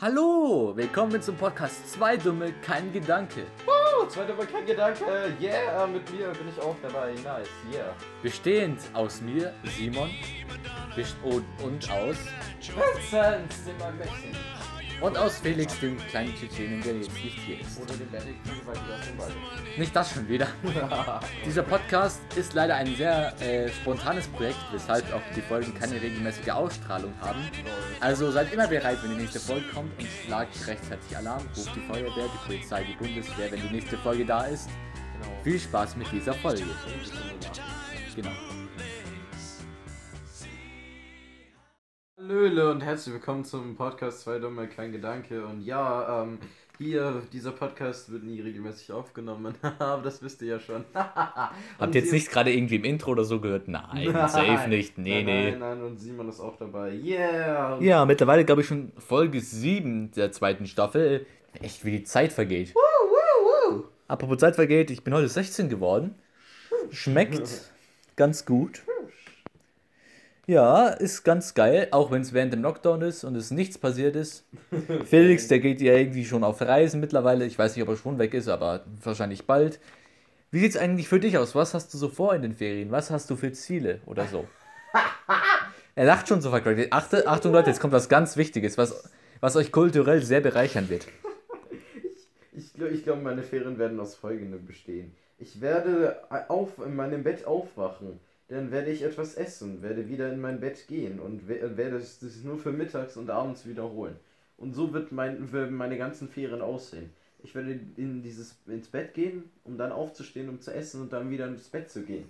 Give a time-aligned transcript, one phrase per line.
[0.00, 3.46] Hallo, willkommen zum Podcast Zwei Dumme, kein Gedanke.
[3.66, 5.34] Oh, zwei Dumme, kein Gedanke.
[5.40, 7.14] Yeah, mit mir bin ich auch dabei.
[7.14, 7.92] Nice, yeah.
[8.22, 10.08] Bestehend aus mir, Simon,
[11.24, 12.16] und, und aus
[12.60, 14.36] Vincent, dem Mädchen.
[15.00, 17.80] Und aus Felix, dem kleinen Tschetschenen, der jetzt nicht hier ist.
[17.80, 19.32] Oder dem Benedikt, weil du hast den beide.
[19.78, 20.48] Nicht das schon wieder.
[21.46, 26.50] Dieser Podcast ist leider ein sehr äh, spontanes Projekt, weshalb auch die Folgen keine regelmäßige
[26.50, 27.38] Ausstrahlung haben.
[28.00, 31.80] Also seid immer bereit, wenn die nächste Folge kommt und schlagt rechtzeitig Alarm, ruft die
[31.80, 34.68] Feuerwehr, die Polizei, die Bundeswehr, wenn die nächste Folge da ist.
[35.20, 35.32] Genau.
[35.44, 36.64] Viel Spaß mit dieser Folge.
[38.16, 38.30] Genau.
[42.20, 45.46] Hallöle und herzlich willkommen zum Podcast Zwei Dumme, kein Gedanke.
[45.46, 46.38] Und ja, ähm,
[46.76, 50.84] hier, dieser Podcast wird nie regelmäßig aufgenommen, aber das wisst ihr ja schon.
[50.94, 53.68] Habt ihr jetzt nicht gerade irgendwie im Intro oder so gehört?
[53.68, 54.98] Nein, nein safe nicht.
[54.98, 55.50] Nee, nein, nee.
[55.52, 56.92] Nein, nein, und Simon ist auch dabei.
[56.92, 57.78] Yeah!
[57.80, 61.24] Ja, mittlerweile glaube ich schon Folge 7 der zweiten Staffel.
[61.62, 62.74] Echt, wie die Zeit vergeht.
[62.74, 63.84] Woo, woo, woo.
[64.08, 66.16] Apropos Zeit vergeht, ich bin heute 16 geworden.
[66.90, 67.70] Schmeckt
[68.16, 68.82] ganz gut.
[70.48, 74.16] Ja, ist ganz geil, auch wenn es während dem Lockdown ist und es nichts passiert
[74.16, 74.46] ist.
[75.04, 77.44] Felix, der geht ja irgendwie schon auf Reisen mittlerweile.
[77.44, 79.78] Ich weiß nicht, ob er schon weg ist, aber wahrscheinlich bald.
[80.50, 81.54] Wie sieht es eigentlich für dich aus?
[81.54, 82.90] Was hast du so vor in den Ferien?
[82.90, 84.46] Was hast du für Ziele oder so?
[85.94, 86.50] er lacht schon so.
[86.50, 91.08] Achte, Achtung Leute, jetzt kommt was ganz Wichtiges, was, was euch kulturell sehr bereichern wird.
[92.54, 95.14] Ich, ich, ich glaube, meine Ferien werden aus folgendem bestehen.
[95.38, 96.16] Ich werde
[96.48, 98.18] auf, in meinem Bett aufwachen
[98.48, 102.58] dann werde ich etwas essen, werde wieder in mein Bett gehen und werde das nur
[102.58, 104.16] für mittags und abends wiederholen.
[104.56, 107.10] Und so wird mein, meine ganzen Ferien aussehen.
[107.42, 111.30] Ich werde in dieses, ins Bett gehen, um dann aufzustehen, um zu essen und dann
[111.30, 112.28] wieder ins Bett zu gehen.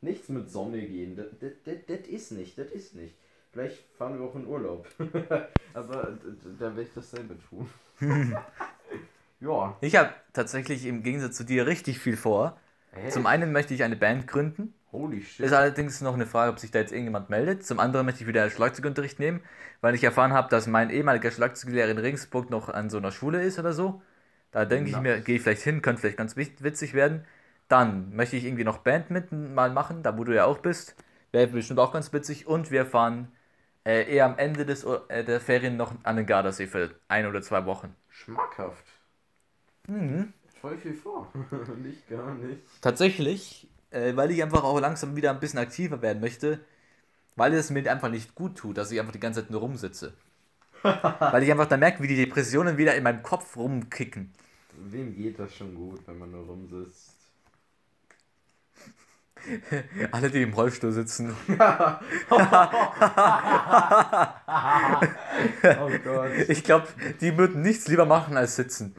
[0.00, 3.14] Nichts mit Sonne gehen, das, das, das, das ist nicht, das ist nicht.
[3.52, 4.88] Vielleicht fahren wir auch in Urlaub.
[5.74, 6.18] Aber
[6.58, 7.68] da werde ich dasselbe tun.
[9.40, 9.76] ja.
[9.80, 12.58] Ich habe tatsächlich im Gegensatz zu dir richtig viel vor.
[12.92, 13.10] Hä?
[13.10, 14.72] Zum einen möchte ich eine Band gründen.
[14.92, 15.46] Holy shit.
[15.46, 17.64] Ist allerdings noch eine Frage, ob sich da jetzt irgendjemand meldet.
[17.64, 19.40] Zum anderen möchte ich wieder Schlagzeugunterricht nehmen,
[19.80, 23.42] weil ich erfahren habe, dass mein ehemaliger Schlagzeuglehrer in Regensburg noch an so einer Schule
[23.42, 24.02] ist oder so.
[24.50, 27.24] Da denke ich mir, gehe ich vielleicht hin, könnte vielleicht ganz witzig werden.
[27.68, 30.94] Dann möchte ich irgendwie noch Band mit mal machen, da wo du ja auch bist.
[31.32, 32.46] Wäre bestimmt auch ganz witzig.
[32.46, 33.32] Und wir fahren
[33.84, 37.40] äh, eher am Ende des, äh, der Ferien noch an den Gardasee für ein oder
[37.40, 37.96] zwei Wochen.
[38.10, 38.84] Schmackhaft.
[39.88, 40.34] Mhm.
[40.60, 41.32] Voll viel vor.
[41.82, 42.60] nicht gar nicht.
[42.82, 46.60] Tatsächlich äh, weil ich einfach auch langsam wieder ein bisschen aktiver werden möchte,
[47.36, 50.14] weil es mir einfach nicht gut tut, dass ich einfach die ganze Zeit nur rumsitze.
[50.82, 54.32] weil ich einfach dann merke, wie die Depressionen wieder in meinem Kopf rumkicken.
[54.76, 57.12] Wem geht das schon gut, wenn man nur rumsitzt?
[60.12, 61.36] Alle, die im Rollstuhl sitzen.
[61.48, 61.56] oh
[66.04, 66.30] Gott.
[66.48, 66.88] Ich glaube,
[67.20, 68.94] die würden nichts lieber machen als sitzen.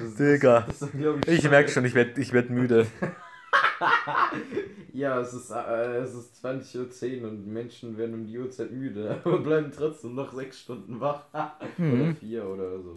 [0.00, 0.60] Das, Digga.
[0.62, 0.90] Das, das
[1.26, 2.86] ich, ich merke schon, ich werde ich werd müde.
[4.92, 9.20] ja, es ist, äh, es ist 20.10 Uhr und Menschen werden um die Uhrzeit müde,
[9.24, 11.26] aber bleiben trotzdem noch 6 Stunden wach.
[11.78, 12.02] Mhm.
[12.02, 12.96] Oder 4 oder so.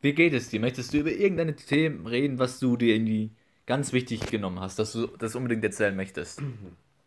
[0.00, 0.60] Wie geht es dir?
[0.60, 3.32] Möchtest du über irgendeine Themen reden, was du dir irgendwie
[3.66, 6.40] ganz wichtig genommen hast, dass du das unbedingt erzählen möchtest?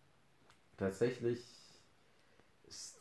[0.77, 1.39] Tatsächlich
[2.67, 2.99] ist,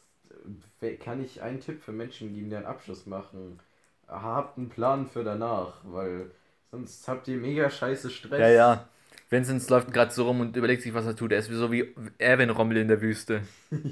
[1.00, 3.60] kann ich einen Tipp für Menschen geben, die einen Abschluss machen
[4.08, 6.30] habt einen Plan für danach, weil
[6.70, 8.40] sonst habt ihr mega scheiße Stress.
[8.40, 8.88] Ja, ja.
[9.30, 11.32] Vincent läuft gerade so rum und überlegt sich, was er tut.
[11.32, 13.42] Er ist so wie Erwin Rommel in der Wüste.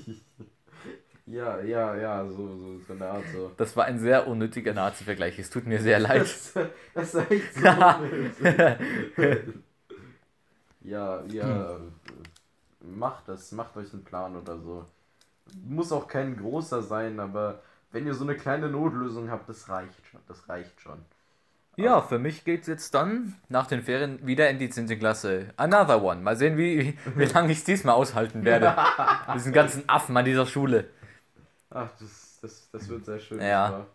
[1.27, 3.53] ja, ja, ja, so, so, so eine Art so.
[3.59, 5.39] Das war ein sehr unnötiger Nazi-Vergleich.
[5.39, 6.23] Es tut mir sehr leid.
[6.23, 6.55] Das,
[6.95, 7.61] das ist echt so
[10.81, 11.81] Ja, ja.
[12.81, 14.87] Macht das, macht euch einen Plan oder so.
[15.65, 17.63] Muss auch kein großer sein, aber
[17.97, 20.21] wenn ihr so eine kleine Notlösung habt, das reicht schon.
[20.29, 20.99] Das reicht schon.
[21.77, 24.87] Ja, für mich geht es jetzt dann nach den Ferien wieder in die 10.
[24.99, 25.55] Klasse.
[25.57, 26.21] Another one.
[26.21, 28.77] Mal sehen, wie, wie lange ich es diesmal aushalten werde.
[29.35, 30.91] Diesen ganzen Affen an dieser Schule.
[31.71, 33.41] Ach, das, das, das wird sehr schön.
[33.41, 33.87] Ja.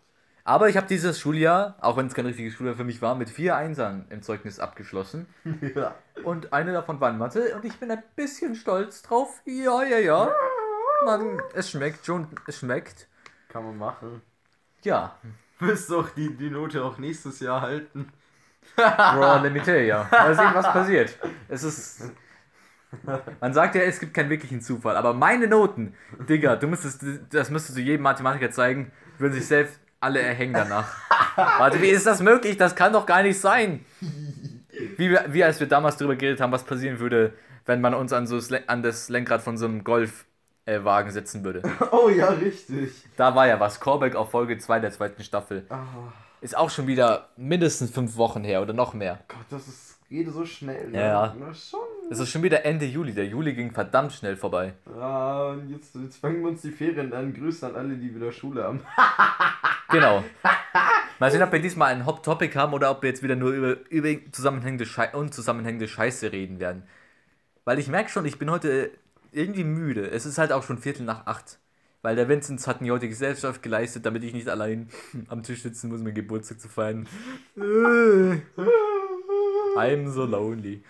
[0.42, 3.30] Aber ich habe dieses Schuljahr, auch wenn es kein richtiges Schuljahr für mich war, mit
[3.30, 5.26] vier Einsern im Zeugnis abgeschlossen.
[5.76, 5.94] Ja.
[6.24, 9.40] Und eine davon war in Mathe und ich bin ein bisschen stolz drauf.
[9.44, 10.34] Ja, ja, ja.
[11.04, 13.08] Man, es schmeckt schon, es schmeckt.
[13.52, 14.22] Kann man machen.
[14.82, 15.16] Ja.
[15.58, 18.10] Wirst doch die, die Note auch nächstes Jahr halten.
[18.76, 20.08] Me tell ya.
[20.10, 21.18] Mal sehen, was passiert.
[21.48, 22.12] Es ist.
[23.40, 25.94] Man sagt ja, es gibt keinen wirklichen Zufall, aber meine Noten,
[26.28, 30.94] Digga, du müsstest, das müsstest du jedem Mathematiker zeigen, würden sich selbst alle erhängen danach.
[31.36, 32.58] Warte, wie ist das möglich?
[32.58, 33.84] Das kann doch gar nicht sein.
[34.98, 37.32] Wie, wie als wir damals darüber geredet haben, was passieren würde,
[37.64, 40.26] wenn man uns an, so, an das Lenkrad von so einem Golf
[40.64, 41.62] äh, Wagen setzen würde.
[41.92, 42.90] Oh ja, richtig.
[43.16, 43.78] Da war ja was.
[43.80, 45.64] Callback auf Folge 2 der zweiten Staffel.
[45.68, 45.84] Ah,
[46.40, 49.20] Ist auch schon wieder mindestens fünf Wochen her oder noch mehr.
[49.28, 50.88] Gott, das ist, geht so schnell.
[50.90, 50.98] ne?
[50.98, 51.36] Ja, ja.
[51.38, 51.80] Na schon.
[52.10, 53.12] Es ist schon wieder Ende Juli.
[53.14, 54.74] Der Juli ging verdammt schnell vorbei.
[54.98, 57.32] Ah, und jetzt, jetzt fangen wir uns die Ferien an.
[57.34, 58.80] Grüße an alle, die wieder Schule haben.
[59.90, 60.24] Genau.
[61.18, 63.50] Mal sehen, ob wir diesmal ein Hot Topic haben oder ob wir jetzt wieder nur
[63.52, 66.84] über, über zusammenhängende Schei unzusammenhängende Scheiße reden werden.
[67.66, 68.90] Weil ich merke schon, ich bin heute
[69.32, 70.10] irgendwie müde.
[70.10, 71.58] Es ist halt auch schon Viertel nach acht.
[72.02, 74.88] Weil der Vinzenz hat mir heute Gesellschaft geleistet, damit ich nicht allein
[75.28, 77.08] am Tisch sitzen muss, meinen Geburtstag zu feiern.
[79.76, 80.82] I'm so lonely.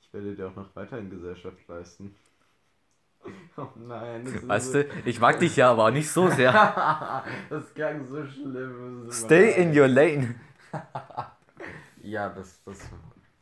[0.00, 2.14] Ich werde dir auch noch weiterhin Gesellschaft leisten.
[3.56, 4.26] Oh nein.
[4.48, 6.52] Weißt du, ich mag dich ja, aber nicht so sehr.
[7.50, 9.06] das klang so schlimm.
[9.12, 10.34] Stay in your lane.
[12.02, 12.80] Ja, das, das.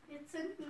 [0.07, 0.70] Wir zünden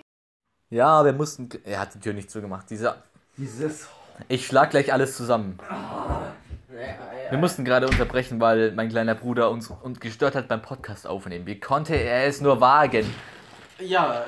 [0.71, 1.49] Ja, wir mussten.
[1.65, 2.71] Er hat die Tür nicht zugemacht.
[2.71, 3.03] Dieser.
[3.37, 3.89] Dieses.
[4.29, 5.59] Ich schlag gleich alles zusammen.
[7.31, 11.47] Wir mussten gerade unterbrechen, weil mein kleiner Bruder uns, uns gestört hat beim Podcast aufnehmen.
[11.47, 13.13] Wie konnte er es nur wagen?
[13.79, 14.25] Ja,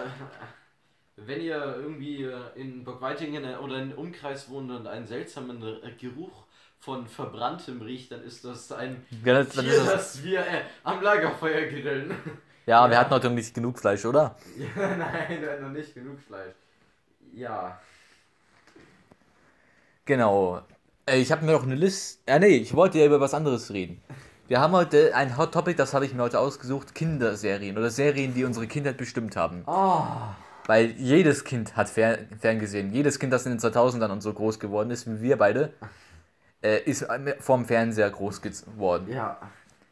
[1.17, 5.93] wenn ihr irgendwie äh, in Burgweitingen äh, oder im Umkreis wohnt und einen seltsamen äh,
[6.01, 6.45] Geruch
[6.79, 9.93] von Verbranntem riecht, dann ist das ein Ja, das, das Tier, ist das.
[10.15, 12.13] das wir äh, am Lagerfeuer grillen.
[12.67, 14.37] Ja, wir hatten heute nicht genug Fleisch, oder?
[14.57, 16.55] Ja, nein, du hast noch nicht genug Fleisch.
[17.35, 17.79] Ja.
[20.05, 20.63] Genau.
[21.07, 22.21] Äh, Ich habe mir noch eine Liste.
[22.29, 24.03] Ja, nee, ich wollte ja über was anderes reden.
[24.49, 28.35] Wir haben heute ein Hot Topic, das habe ich mir heute ausgesucht: Kinderserien oder Serien,
[28.35, 29.63] die unsere Kindheit bestimmt haben.
[29.67, 30.03] Oh.
[30.67, 32.93] Weil jedes Kind hat fer ferngesehen.
[32.93, 35.73] Jedes Kind, das in den 2000ern und so groß geworden ist, wie wir beide,
[36.63, 37.07] äh, ist
[37.41, 39.11] vom Fernseher groß geworden.
[39.11, 39.39] Ja.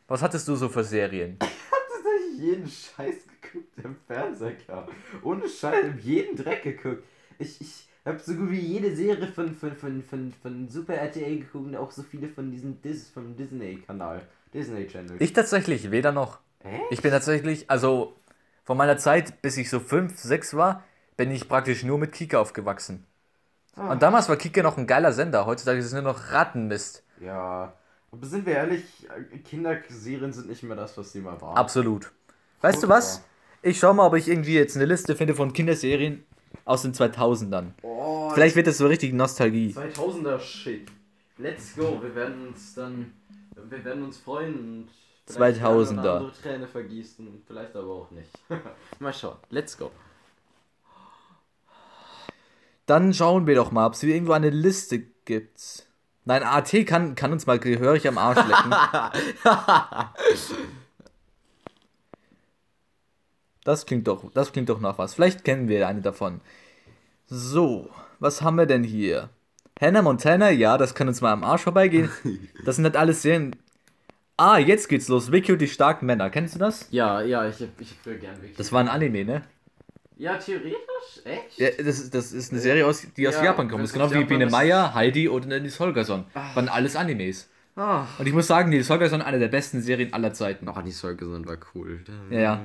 [0.06, 1.38] Was hattest du so für Serien?
[2.40, 4.84] Jeden Scheiß geguckt, der im Fernseher kam?
[5.22, 7.04] Ohne Scheiß, ich hab jeden Dreck geguckt.
[7.38, 11.40] Ich, ich hab so gut wie jede Serie von, von, von, von, von Super RTL
[11.40, 14.22] geguckt und auch so viele von diesem Dis vom Disney-Kanal.
[14.54, 15.16] Disney Channel.
[15.20, 16.40] Ich tatsächlich, weder noch.
[16.60, 16.84] Echt?
[16.90, 18.16] Ich bin tatsächlich, also
[18.64, 20.84] von meiner Zeit, bis ich so 5, 6 war,
[21.16, 23.06] bin ich praktisch nur mit Kika aufgewachsen.
[23.76, 23.92] Ah.
[23.92, 25.44] Und damals war Kika noch ein geiler Sender.
[25.44, 27.04] Heutzutage ist es nur noch Rattenmist.
[27.20, 27.74] Ja.
[28.12, 28.84] Aber sind wir ehrlich,
[29.44, 31.56] Kinderserien sind nicht mehr das, was sie mal waren.
[31.56, 32.10] Absolut.
[32.60, 33.22] Weißt du was?
[33.62, 36.24] Ich schau mal, ob ich irgendwie jetzt eine Liste finde von Kinderserien
[36.64, 37.72] aus den 2000ern.
[37.82, 39.74] Oh, Vielleicht wird das so richtig Nostalgie.
[39.76, 40.88] 2000er Shit.
[41.38, 43.14] Let's go, wir werden uns dann,
[43.54, 44.88] wir werden uns freuen und
[45.26, 46.18] vielleicht 2000er.
[46.18, 48.30] eine Träne vergießen, vielleicht aber auch nicht.
[48.98, 49.90] Mal schauen, let's go.
[52.84, 55.86] Dann schauen wir doch mal, ob es hier irgendwo eine Liste gibt.
[56.24, 58.74] Nein, AT kann, kann uns mal gehörig am Arsch lecken.
[63.64, 65.14] Das klingt doch, das klingt doch nach was.
[65.14, 66.40] Vielleicht kennen wir eine davon.
[67.26, 69.28] So, was haben wir denn hier?
[69.80, 72.10] Hannah Montana, ja, das kann uns mal am Arsch vorbeigehen.
[72.64, 73.56] Das sind halt alles Serien.
[74.36, 75.32] Ah, jetzt geht's los.
[75.32, 76.30] Vicky und die starken Männer.
[76.30, 76.88] Kennst du das?
[76.90, 78.56] Ja, ja, ich, ich will gern wirklich.
[78.56, 79.42] Das war ein Anime, ne?
[80.20, 80.76] ja, theoretisch?
[81.24, 81.58] Echt?
[81.58, 83.82] Ja, das, ist, das ist eine Serie, aus, die aus Ja, Japan kommt.
[83.82, 86.24] Das ist genau wie Biene Meier, Heidi und Nils Holgersson.
[86.34, 87.48] Waren alles Animes.
[87.74, 88.06] Ah.
[88.18, 90.68] Und ich muss sagen, Nils Holgersson eine der besten Serien aller Zeiten.
[90.68, 92.04] Oh, die Folge sind war cool.
[92.30, 92.64] Ja, ja.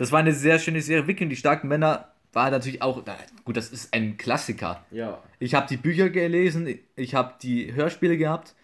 [0.00, 1.06] Das war eine sehr schöne Serie.
[1.06, 3.02] Vicky und die starken Männer war natürlich auch.
[3.04, 4.82] na, Gut, das ist ein Klassiker.
[4.90, 5.22] Ja.
[5.38, 8.54] Ich habe die Bücher gelesen, ich habe die Hörspiele gehabt.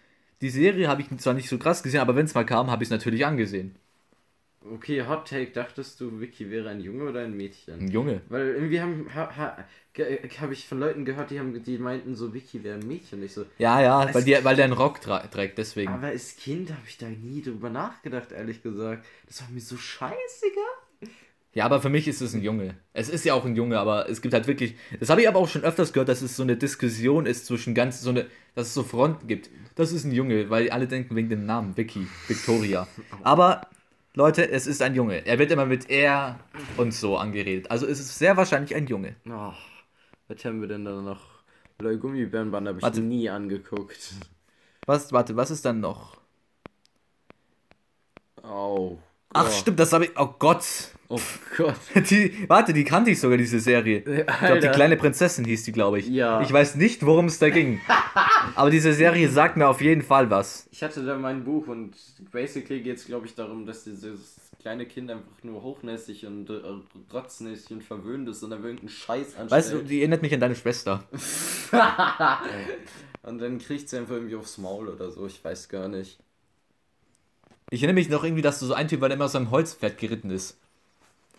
[0.41, 2.83] Die Serie habe ich zwar nicht so krass gesehen, aber wenn es mal kam, habe
[2.83, 3.77] ich es natürlich angesehen.
[4.65, 7.81] Okay, Hot Take, dachtest du, Vicky wäre ein Junge oder ein Mädchen?
[7.81, 8.23] Ein Junge.
[8.31, 9.59] Weil irgendwie haben ha, ha,
[10.41, 13.23] habe ich von Leuten gehört, die haben die meinten so Vicky wäre ein Mädchen.
[13.23, 15.93] Ich so, Ja, ja, weil, die, weil der einen Rock trägt, deswegen.
[15.93, 19.05] aber als Kind habe ich da nie drüber nachgedacht, ehrlich gesagt.
[19.27, 20.65] Das war mir so scheißegal.
[21.57, 22.75] Ja, aber für mich ist es ein Junge.
[22.93, 24.77] Es ist ja auch ein Junge, aber es gibt halt wirklich.
[25.01, 27.75] Das habe ich aber auch schon öfters gehört, dass es so eine Diskussion ist zwischen
[27.75, 29.49] ganz so eine, dass es so Fronten gibt.
[29.75, 32.87] Das ist ein Junge, weil alle denken wegen dem Namen Vicky, Victoria.
[33.23, 33.63] Aber
[34.13, 35.25] Leute, es ist ein Junge.
[35.25, 36.39] Er wird immer mit er
[36.77, 37.71] und so angeredet.
[37.71, 39.17] Also es ist sehr wahrscheinlich ein Junge.
[39.27, 39.55] Oh,
[40.29, 41.23] was haben wir denn da noch?
[41.79, 43.01] Leute, Gummibärenband habe ich Warte.
[43.01, 44.13] nie angeguckt.
[44.85, 46.21] Was, warte, was ist dann noch?
[48.43, 48.99] Oh.
[49.37, 49.55] Ach, Gott.
[49.55, 50.11] stimmt, das habe ich.
[50.19, 50.65] Oh Gott.
[51.09, 51.21] Oh
[51.57, 51.77] Gott.
[52.11, 53.99] Die, warte, die kannte ich sogar, diese Serie.
[53.99, 54.69] Ich glaube, die Alter.
[54.71, 56.09] kleine Prinzessin hieß die, glaube ich.
[56.09, 56.41] Ja.
[56.41, 57.81] Ich weiß nicht, worum es da ging.
[58.57, 60.67] Aber diese Serie sagt mir auf jeden Fall was.
[60.73, 61.95] Ich hatte da mein Buch und
[62.33, 66.55] basically geht es, glaube ich, darum, dass dieses kleine Kind einfach nur hochnäsig und äh,
[67.13, 69.51] rotznäsig und verwöhnt ist und dann irgendeinen Scheiß anstellt.
[69.53, 71.05] Weißt du, die erinnert mich an deine Schwester.
[73.23, 76.19] und dann kriegt sie einfach irgendwie aufs Maul oder so, ich weiß gar nicht.
[77.71, 79.51] Ich erinnere mich noch irgendwie, dass du so ein Typ war, der immer auf seinem
[79.51, 80.59] Holzpferd geritten ist.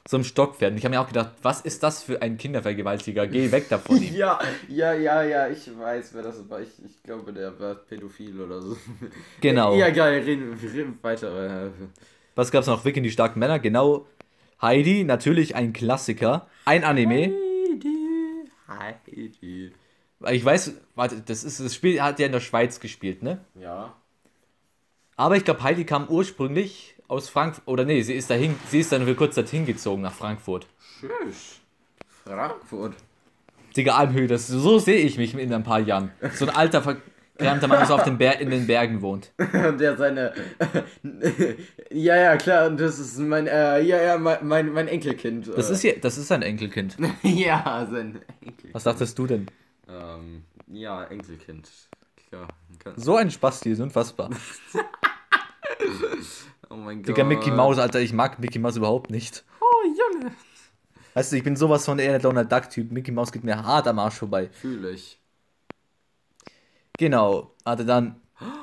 [0.10, 0.72] so einem Stockpferd.
[0.72, 3.28] Und ich habe mir auch gedacht, was ist das für ein Kindervergewaltiger?
[3.28, 4.02] Geh weg davon.
[4.02, 4.14] ihm.
[4.16, 6.62] Ja, ja, ja, ja, ich weiß, wer das war.
[6.62, 8.78] Ich, ich glaube, der war pädophil oder so.
[9.42, 9.76] Genau.
[9.76, 11.72] Ja, geil, reden, reden weiter.
[12.36, 12.84] Was gab's noch?
[12.86, 13.60] Vicky und die starken Männer.
[13.60, 14.06] Genau.
[14.62, 16.48] Heidi, natürlich ein Klassiker.
[16.66, 17.34] Ein Anime.
[17.34, 19.72] Heidi, Heidi.
[20.32, 23.40] Ich weiß, warte, das ist das Spiel hat ja in der Schweiz gespielt, ne?
[23.56, 23.94] Ja.
[25.18, 27.68] Aber ich glaube, Heidi kam ursprünglich aus Frankfurt.
[27.68, 30.68] Oder nee, sie ist dahin, sie ist dann für kurz dorthin gezogen nach Frankfurt.
[31.00, 31.60] Tschüss.
[32.24, 32.96] Frankfurt.
[33.76, 36.12] Digga, Almhöhe, das, so sehe ich mich in ein paar Jahren.
[36.34, 39.32] So ein alter, verkrampfter Mann, der so auf den Ber in den Bergen wohnt.
[39.38, 40.34] Und der seine.
[41.92, 45.48] ja, ja, klar, und das ist mein, äh, ja, ja, mein, mein, mein Enkelkind.
[45.56, 46.98] Das ist, hier, das ist sein Enkelkind.
[47.24, 48.74] ja, sein Enkelkind.
[48.74, 49.48] Was dachtest du denn?
[49.88, 51.70] Ähm, ja, Enkelkind.
[52.30, 52.48] Klar.
[52.96, 54.30] So ein Spasti ist unfassbar.
[56.70, 57.10] Oh mein Gott.
[57.10, 59.46] Digga, Mickey Mouse, Alter, ich mag Mickey Mouse überhaupt nicht.
[59.62, 60.32] Oh, Junge.
[61.14, 62.92] Weißt du, ich bin sowas von eher der Donald Duck-Typ.
[62.92, 64.50] Mickey Mouse geht mir hart am Arsch vorbei.
[64.52, 65.20] Fühle ich.
[66.98, 68.16] Genau, hatte dann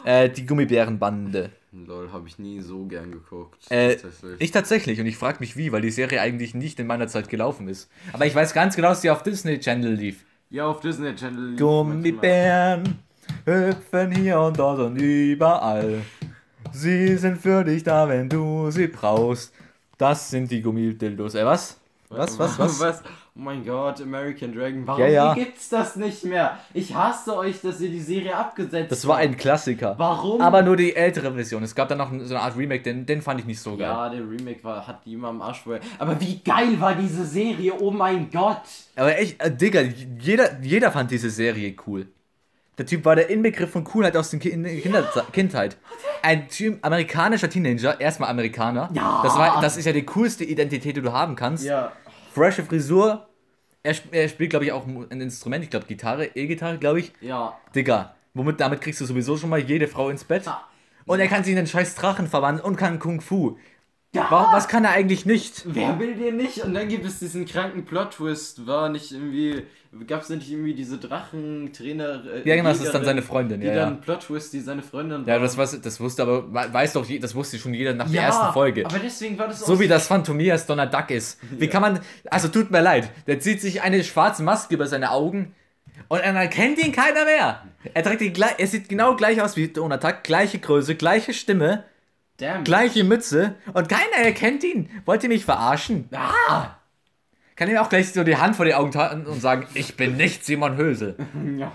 [0.04, 1.50] äh, die Gummibärenbande.
[1.73, 3.68] Lol, habe ich nie so gern geguckt.
[3.70, 4.40] Äh, tatsächlich.
[4.40, 7.28] ich tatsächlich und ich frage mich wie, weil die Serie eigentlich nicht in meiner Zeit
[7.28, 7.90] gelaufen ist.
[8.12, 10.25] Aber ich weiß ganz genau, dass sie auf Disney Channel lief.
[10.50, 11.50] ja, auf Disney Channel.
[11.50, 12.99] lief Gummibären
[13.44, 16.02] hüpfen hier und dort und überall.
[16.74, 19.52] Sie sind für dich da, wenn du sie brauchst.
[19.96, 21.34] Das sind die Gummidildos.
[21.36, 21.78] Äh, was?
[22.08, 22.80] Was, was, was?
[22.80, 23.02] was?
[23.36, 24.86] Oh mein Gott, American Dragon.
[24.86, 25.34] Warum Ja, ja.
[25.34, 26.58] gibt's das nicht mehr?
[26.72, 29.24] Ich hasse euch, dass ihr die Serie abgesetzt Das war habt.
[29.26, 29.94] ein Klassiker.
[29.98, 30.40] Warum?
[30.40, 31.62] Aber nur die ältere Version.
[31.64, 33.88] Es gab dann noch so eine Art Remake, den, den fand ich nicht so geil.
[33.88, 35.82] Ja, der Remake war, hat die immer am Arsch vorher.
[35.98, 37.72] Aber wie geil war diese Serie?
[37.80, 38.62] Oh mein Gott.
[38.94, 39.80] Aber echt, äh, Digga,
[40.20, 42.06] jeder, jeder fand diese Serie cool.
[42.78, 45.02] Der Typ war der Inbegriff von Coolheit aus der Ki Kinder
[45.32, 45.76] Kindheit.
[46.22, 48.90] Ein Typ, amerikanischer Teenager, erstmal Amerikaner.
[48.92, 49.20] Ja.
[49.22, 51.64] Das, war, das ist ja die coolste Identität, die du haben kannst.
[51.64, 51.92] Ja.
[52.32, 53.28] Frische Frisur.
[53.82, 55.62] Er, sp er spielt, glaube ich, auch ein Instrument.
[55.62, 57.12] Ich glaube, Gitarre, E-Gitarre, glaube ich.
[57.20, 57.58] Ja.
[57.74, 60.44] Digga, womit, damit kriegst du sowieso schon mal jede Frau ins Bett.
[61.06, 63.58] Und er kann sich in einen scheiß Drachen verwandeln und kann Kung Fu.
[64.14, 64.28] Ja.
[64.30, 65.62] Was kann er eigentlich nicht?
[65.66, 66.59] Wer will den nicht?
[66.64, 68.66] Und dann gibt es diesen kranken Plot-Twist.
[68.66, 69.64] War nicht irgendwie.
[70.09, 72.23] Gab es nicht irgendwie diese Drachentrainer.
[72.44, 74.00] Äh, Ja, genau, das ist dann seine Freundin, Die ja, dann ja.
[74.00, 75.40] Plot-Twist, die seine Freundin Ja, war.
[75.40, 78.52] das, was, das wusste aber, weiß doch, das wusste schon jeder nach der Ja, ersten
[78.52, 78.87] Folge.
[78.87, 81.38] Aber deswegen war das auch So wie das Phantomias Donald Duck ist.
[81.59, 85.11] Wie kann man, also tut mir leid, der zieht sich eine schwarze Maske über seine
[85.12, 85.54] Augen
[86.09, 87.62] und dann erkennt ihn keiner mehr.
[87.92, 91.33] Er trägt die gleich, er sieht genau gleich aus wie Donald Duck, gleiche Größe, gleiche
[91.35, 91.85] Stimme,
[92.38, 92.64] Damn.
[92.64, 94.90] gleiche Mütze und keiner erkennt ihn.
[95.04, 96.08] Wollt ihr mich verarschen?
[96.12, 96.76] Ah!
[97.56, 100.16] Kann ihm auch gleich so die Hand vor die Augen halten und sagen, ich bin
[100.16, 101.16] nicht Simon Hösel.
[101.56, 101.72] Ja.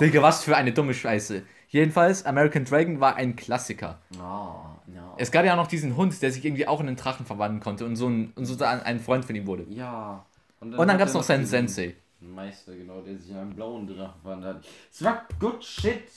[0.00, 1.42] Digga, was für eine dumme Scheiße.
[1.68, 3.98] Jedenfalls, American Dragon war ein Klassiker.
[4.10, 5.14] Ja, ja.
[5.18, 7.60] Es gab ja auch noch diesen Hund, der sich irgendwie auch in einen Drachen verwandeln
[7.60, 9.66] konnte und so ein, und so ein, Freund von ihm wurde.
[9.68, 10.24] Ja.
[10.60, 11.94] Und dann hat gab es noch seinen Sensei.
[12.20, 14.64] Meister, genau, der sich in einen blauen Drachen verwandelt hat.
[14.90, 16.08] Es war good shit.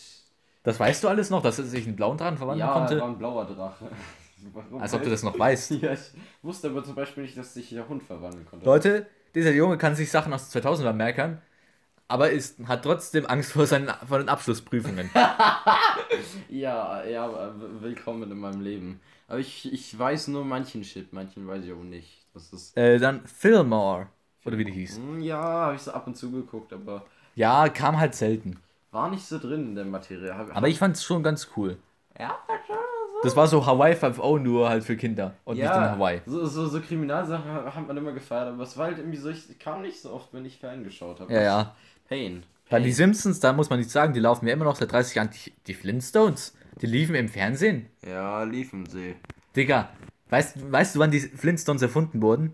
[0.63, 2.99] Das weißt du alles noch, dass er sich in einen blauen Drachen verwandeln Ja, er
[2.99, 3.07] war konnte?
[3.09, 3.89] ein blauer Drache.
[4.53, 5.71] Warum Als ob du das noch weißt.
[5.81, 5.99] Ja, ich
[6.41, 8.65] wusste aber zum Beispiel nicht, dass sich der Hund verwandeln konnte.
[8.65, 11.39] Leute, dieser Junge kann sich Sachen aus 2000 merken,
[12.07, 15.09] aber ist, hat trotzdem Angst vor, seinen, vor den Abschlussprüfungen.
[16.49, 18.99] Ja, ja, willkommen in meinem Leben.
[19.27, 22.25] Aber ich, ich weiß nur manchen Shit, manchen weiß ich auch nicht.
[22.33, 22.77] Das ist.
[22.77, 24.07] äh, dann Fillmore,
[24.45, 24.97] oder wie die hieß.
[24.97, 28.57] Hm, Ja, habe ich so ab und zu geguckt, aber Ja, kam halt selten.
[28.91, 30.35] War nicht so drin in der Materie.
[30.35, 31.77] Hab, Aber ich fand es schon ganz cool.
[32.19, 33.19] Ja, schon so.
[33.23, 36.21] Das war so Hawaii 5.0 nur halt für Kinder und nicht in Ja, Hawaii.
[36.25, 39.57] so, so, so Kriminalsachen hat man immer gefeiert, aber es war halt irgendwie so, ich
[39.59, 41.33] kam nicht so oft, wenn ich ferngeschaut habe.
[41.33, 41.75] Ja, ja.
[42.09, 42.43] Pain.
[42.69, 42.91] Dann die.
[42.91, 45.29] Simpsons, da muss man nicht sagen, die laufen ja immer noch seit 30 Jahren.
[45.31, 47.87] Die, die Flintstones, die liefen im Fernsehen.
[48.05, 49.15] Ja, liefen sie.
[49.55, 49.89] Digga,
[50.29, 52.53] weißt, weißt du, wann die Flintstones erfunden wurden?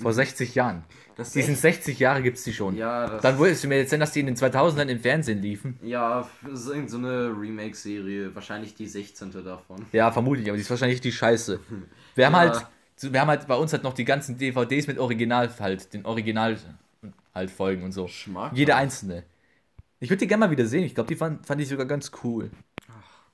[0.00, 0.84] Vor 60 Jahren.
[1.16, 2.76] Das Die sind 60 Jahre gibt's die schon.
[2.76, 5.42] Ja, das Dann wolltest du mir jetzt denn, dass die in den 2000ern im Fernsehen
[5.42, 5.78] liefen?
[5.82, 9.32] Ja, das ist irgend so eine Remake-Serie, wahrscheinlich die 16.
[9.44, 9.84] davon.
[9.92, 11.58] Ja, vermutlich, aber die ist wahrscheinlich die Scheiße.
[12.14, 12.38] Wir haben Ja.
[12.38, 12.66] halt,
[13.12, 16.56] wir haben halt bei uns halt noch die ganzen DVDs mit Original halt, den Original
[17.34, 18.06] halt Folgen und so.
[18.06, 18.52] Schmack.
[18.54, 19.24] Jede einzelne.
[20.00, 20.84] Ich würde die gerne mal wieder sehen.
[20.84, 22.50] Ich glaube, die fand, fand ich sogar ganz cool.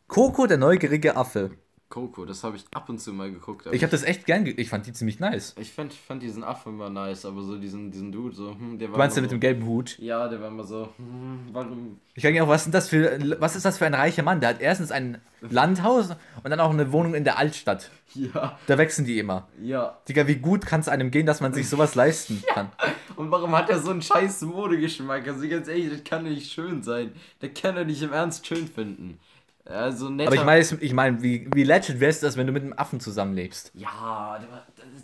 [0.06, 1.50] Coco, der neugierige Affe.
[1.94, 3.68] Coco, das habe ich ab und zu mal geguckt.
[3.70, 5.54] Ich habe das echt gern, ge ich fand die ziemlich nice.
[5.60, 8.88] Ich fand, fand diesen Affen immer nice, aber so diesen, diesen Dude, so, hm, der
[8.88, 8.94] war.
[8.94, 9.96] Du meinst der mit so, dem gelben Hut?
[10.00, 12.00] Ja, der war immer so, hm, warum.
[12.16, 14.40] Ich mich auch, was, sind das für, was ist das für ein reicher Mann?
[14.40, 17.90] Der hat erstens ein Landhaus und dann auch eine Wohnung in der Altstadt.
[18.14, 19.48] Ja, Da wechseln die immer.
[19.60, 19.98] ja.
[20.08, 22.70] Digga, wie gut kann es einem gehen, dass man sich sowas leisten kann?
[23.16, 25.26] Und warum hat er so einen scheiß Modegeschmack?
[25.26, 27.12] Also ganz ehrlich, das kann nicht schön sein.
[27.42, 29.18] Der kann er nicht im Ernst schön finden.
[29.64, 30.28] Also netter.
[30.28, 33.00] Aber ich meine, ich mein, wie, wie legend wär's das, wenn du mit einem Affen
[33.00, 33.71] zusammenlebst?
[33.75, 34.38] Ja,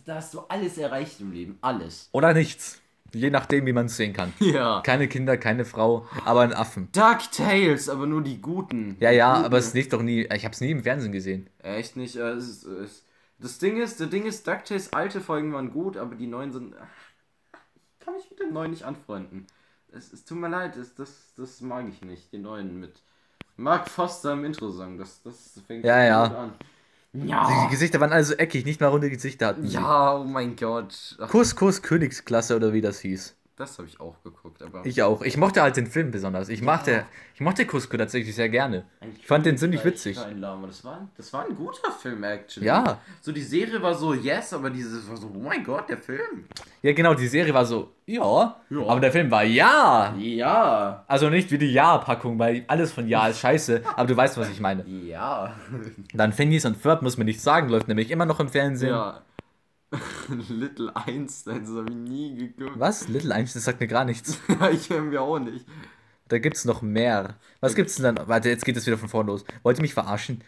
[0.05, 1.59] da, hast du alles erreicht im Leben.
[1.63, 2.11] Alles.
[2.13, 2.81] Oder nichts.
[3.13, 4.33] Je nachdem, wie man es sehen kann.
[4.39, 4.83] Ja.
[4.83, 6.89] Keine Kinder, keine Frau, aber ein Affen.
[6.93, 8.97] DuckTales, aber nur die guten.
[9.01, 9.47] Ja, ja, guten.
[9.47, 10.29] aber es liegt doch nie.
[10.33, 11.49] Ich habe es nie im Fernsehen gesehen.
[11.63, 12.17] Echt nicht.
[12.17, 13.05] Es ist, es,
[13.39, 16.75] das Ding ist, das Ding ist, DuckTales alte Folgen waren gut, aber die neuen sind.
[17.99, 19.47] Ich kann mich mit den neuen nicht anfreunden.
[19.93, 22.33] Es, es tut mir leid, das, das, das mag ich nicht.
[22.33, 23.03] Die neuen mit
[23.61, 24.99] Mark Foster im Intro-Song.
[24.99, 26.27] Das, das fängt Ja, ja.
[26.29, 26.53] gut an.
[27.13, 27.67] Die Ja.
[27.69, 29.75] Gesichter waren alle so eckig, nicht mal runde Gesichter hatten sie.
[29.75, 31.17] Ja, oh mein Gott.
[31.21, 33.35] Ach, Kuss, Königsklasse oder wie das hieß.
[33.61, 34.85] Das habe ich auch geguckt, aber.
[34.85, 35.23] Ich auch.
[35.23, 36.49] Ich mochte halt den Film besonders.
[36.49, 38.85] Ich mochte, ich mochte Kusko tatsächlich sehr gerne.
[39.01, 40.19] Eigentlich Ich fand den ziemlich ich witzig.
[40.37, 40.67] Lama.
[40.67, 42.67] Das war, das war ein guter Film, actually.
[42.67, 42.99] Ja.
[43.21, 46.47] So, die Serie war so, yes, aber dieses war so, oh mein Gott, der Film.
[46.83, 48.81] Ja, genau, die Serie war so, ja, Ja.
[48.87, 50.15] aber der Film war ja.
[50.19, 51.05] Ja.
[51.07, 54.49] Also nicht wie die Ja-Packung, weil alles von Ja ist scheiße, aber du weißt, was
[54.51, 54.85] ich meine.
[54.87, 55.55] Ja.
[56.15, 58.91] Dann Phineas und Ferb, muss man nicht sagen, läuft nämlich immer noch im Fernsehen.
[58.91, 59.21] Ja.
[60.49, 62.79] Little Einstein, das habe ich nie geguckt.
[62.79, 63.09] Was?
[63.09, 64.39] Little Einstein, das sagt mir gar nichts.
[64.49, 65.67] Ja, ich kenne mir auch nicht.
[66.29, 67.37] Da gibt's noch mehr.
[67.61, 68.29] Was gibt's denn dann?
[68.29, 69.45] Warte, jetzt geht es wieder von vorne los.
[69.63, 70.45] Wollt ihr mich verarschen?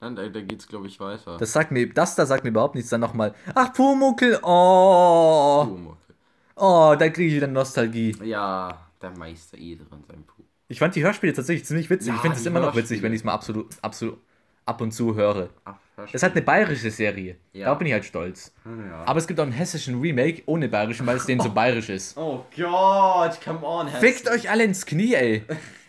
[0.00, 1.38] Nein, da, da geht's, glaube ich, weiter.
[1.38, 2.90] Das sagt mir, das da sagt mir überhaupt nichts.
[2.90, 6.14] Dann nochmal, ach Pumuckel, oh, Pumuckl.
[6.56, 8.14] oh, da kriege ich wieder Nostalgie.
[8.22, 10.42] Ja, der Meister Eder und sein Puh.
[10.68, 12.08] Ich fand die Hörspiele tatsächlich ziemlich witzig.
[12.08, 14.18] Ja, ich finde es immer noch witzig, wenn ich es mal absolut, absolut
[14.66, 15.48] ab und zu höre.
[15.64, 17.36] Ach, Es ist halt eine bayerische Serie.
[17.52, 17.66] Ja.
[17.66, 18.52] Da bin ich halt stolz.
[18.66, 19.04] ja.
[19.06, 22.16] Aber es gibt auch einen hessischen Remake ohne bayerischen, weil es denen so bayerisch ist.
[22.18, 25.44] Oh Gott, come on, Fickt euch alle ins Knie, ey.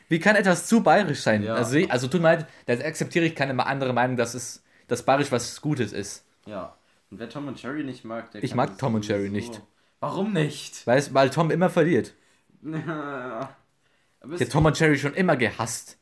[0.10, 1.44] Wie kann etwas zu bayerisch sein?
[1.44, 1.56] Ja.
[1.56, 5.32] Also, also tut mir leid, da akzeptiere ich keine andere Meinung, dass es dass bayerisch
[5.34, 6.24] was Gutes ist.
[6.46, 6.78] Ja.
[7.12, 9.34] Und wer Tom und Jerry nicht mag, der Ich mag das Tom und Jerry sowieso.
[9.52, 9.62] nicht.
[10.00, 10.86] Warum nicht?
[10.88, 12.14] Weil, weil Tom immer verliert.
[12.64, 13.50] Aber
[14.36, 15.98] Ich es, hab Tom und Jerry schon immer gehasst.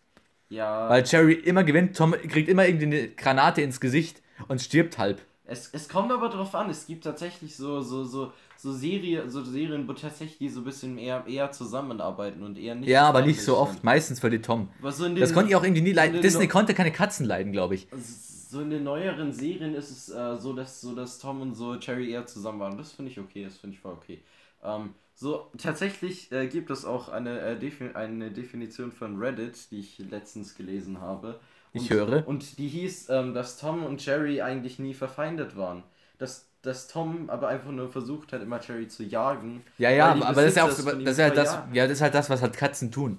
[0.56, 4.98] Ja, Weil Jerry immer gewinnt, Tom kriegt immer irgendwie eine Granate ins Gesicht und stirbt
[4.98, 5.22] halb.
[5.46, 6.70] es, es kommt aber drauf an.
[6.70, 10.64] Es gibt tatsächlich so, so, so, so, Serie, so Serien, wo tatsächlich die so ein
[10.64, 12.90] bisschen eher, eher zusammenarbeiten und eher nicht.
[12.90, 13.84] Ja, aber nicht so oft.
[13.84, 14.70] Meistens Tom.
[14.80, 16.14] Was so in den, Das konnte ich auch irgendwie nie leiden.
[16.14, 17.88] den Disney no- konnte keine Katzen leiden, glaube ich.
[18.50, 21.76] So in den neueren Serien ist es äh, so, dass so dass Tom und so
[21.78, 22.78] Cherry eher zusammen waren.
[22.78, 24.22] Das finde ich okay, das finde ich voll okay.
[24.64, 29.80] Ähm, so, tatsächlich äh, gibt es auch eine, äh, Defi eine Definition von Reddit, die
[29.80, 31.40] ich letztens gelesen habe.
[31.74, 32.28] Ich Und- höre.
[32.28, 35.84] Und die hieß, ähm, dass Tom und Jerry eigentlich nie verfeindet waren.
[36.18, 39.64] Dass, dass Tom aber einfach nur versucht hat, immer Jerry zu jagen.
[39.78, 42.14] Ja, ja, aber das ist ja auch das ist halt das, ja, das ist halt
[42.14, 43.18] das, was halt Katzen tun.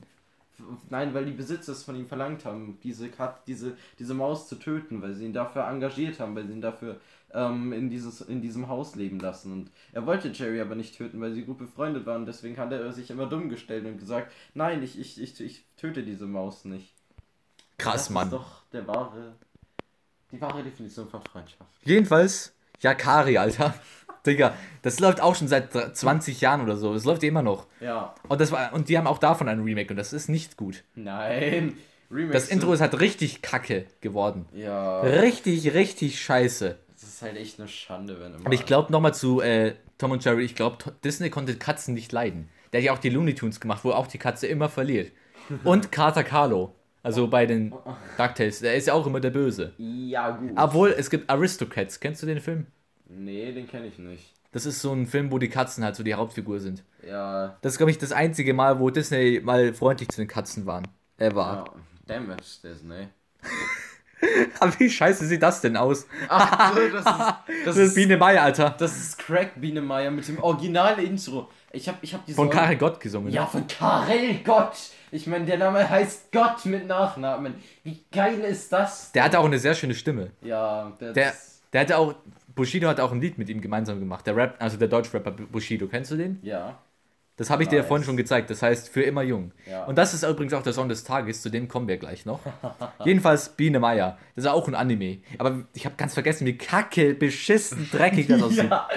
[0.91, 4.57] Nein, weil die Besitzer es von ihm verlangt haben, diese, Kat diese, diese Maus zu
[4.57, 7.01] töten, weil sie ihn dafür engagiert haben, weil sie ihn dafür
[7.33, 9.53] ähm, in, dieses, in diesem Haus leben lassen.
[9.53, 12.27] Und er wollte Jerry aber nicht töten, weil sie gut befreundet waren.
[12.27, 16.03] Deswegen hat er sich immer dumm gestellt und gesagt, nein, ich, ich, ich, ich töte
[16.03, 16.95] diese Maus nicht.
[17.79, 18.29] Krass, das Mann.
[18.29, 19.35] ist doch der wahre,
[20.33, 21.71] die wahre Definition von Freundschaft.
[21.85, 23.75] Jedenfalls, Yakari, Alter.
[24.27, 26.93] Digga, das läuft auch schon seit 20 Jahren oder so.
[26.95, 27.67] Das läuft immer noch.
[27.81, 30.57] Ja, Und, das war, und die haben auch davon ein Remake und das ist nicht
[30.57, 30.85] gut.
[30.95, 31.75] nein.
[32.09, 34.47] Remakes Das Intro ist halt richtig kacke geworden.
[34.55, 36.77] Ja, Richtig, richtig scheiße.
[36.95, 38.47] das ist halt echt eine Schande, wenn immer.
[38.47, 42.13] Aber ich glaube nochmal zu äh, Tom und Jerry, ich glaube, Disney konnte Katzen nicht
[42.13, 42.49] leiden.
[42.73, 45.11] Der hat ja auch die Looney Tunes gemacht, wo auch die Katze immer verliert.
[45.65, 46.75] Und Carter Carlo.
[47.03, 47.73] Also bei den
[48.19, 49.73] DuckTales, der ist ja auch immer der Böse.
[49.79, 50.51] Ja, gut.
[50.57, 51.99] Obwohl, es gibt Aristocats.
[51.99, 52.67] Kennst du den Film?
[53.09, 54.33] Nee, den kenne ich nicht.
[54.53, 56.83] Das ist so ein Film, wo die Katzen halt so die Hauptfigur sind.
[57.07, 60.67] Ja, Das ist, glaube ich, das einzige Mal, wo Disney mal freundlich zu den Katzen
[60.67, 60.89] waren.
[61.19, 61.57] Er war.
[61.57, 61.65] Ja,
[62.07, 63.09] damn it, Disney.
[64.61, 66.07] Aber wie scheiße sieht das denn aus?
[66.29, 67.35] Ach so, das ist,
[67.67, 68.75] das ist Biene Meier, Alter.
[68.79, 71.51] das ist Crack Biene mit dem Original-Intro.
[71.73, 72.37] Ich hab, ich hab diese...
[72.37, 73.31] Von Karel Gott gesungen.
[73.31, 74.77] Ja, von Karel Gott.
[75.11, 77.55] Ich meine, der Name heißt Gott mit Nachnamen.
[77.85, 79.13] Wie geil ist das?
[79.13, 80.31] Der hatte auch eine sehr schöne Stimme.
[80.41, 81.13] Ja, der...
[81.13, 81.35] Der,
[81.83, 82.15] hatte auch.
[82.57, 84.27] Bushido hat auch ein Lied mit ihm gemeinsam gemacht.
[84.27, 85.87] Der Rap, also der Deutschrapper Bushido.
[85.87, 86.41] Kennst du den?
[86.43, 86.79] ja.
[87.39, 87.89] Das habe ich dir Nice.
[87.89, 88.49] vorhin schon gezeigt.
[88.49, 89.53] Das heißt, für immer jung.
[89.71, 89.85] Ja.
[89.85, 91.43] Und das ist übrigens auch der Song des Tages.
[91.43, 92.41] Zu dem kommen wir gleich noch.
[93.05, 94.17] Jedenfalls Biene Meier.
[94.35, 95.19] Das ist auch ein Anime.
[95.37, 98.71] Aber ich habe ganz vergessen, wie kacke, beschissen, dreckig das aussieht.
[98.71, 98.89] ja.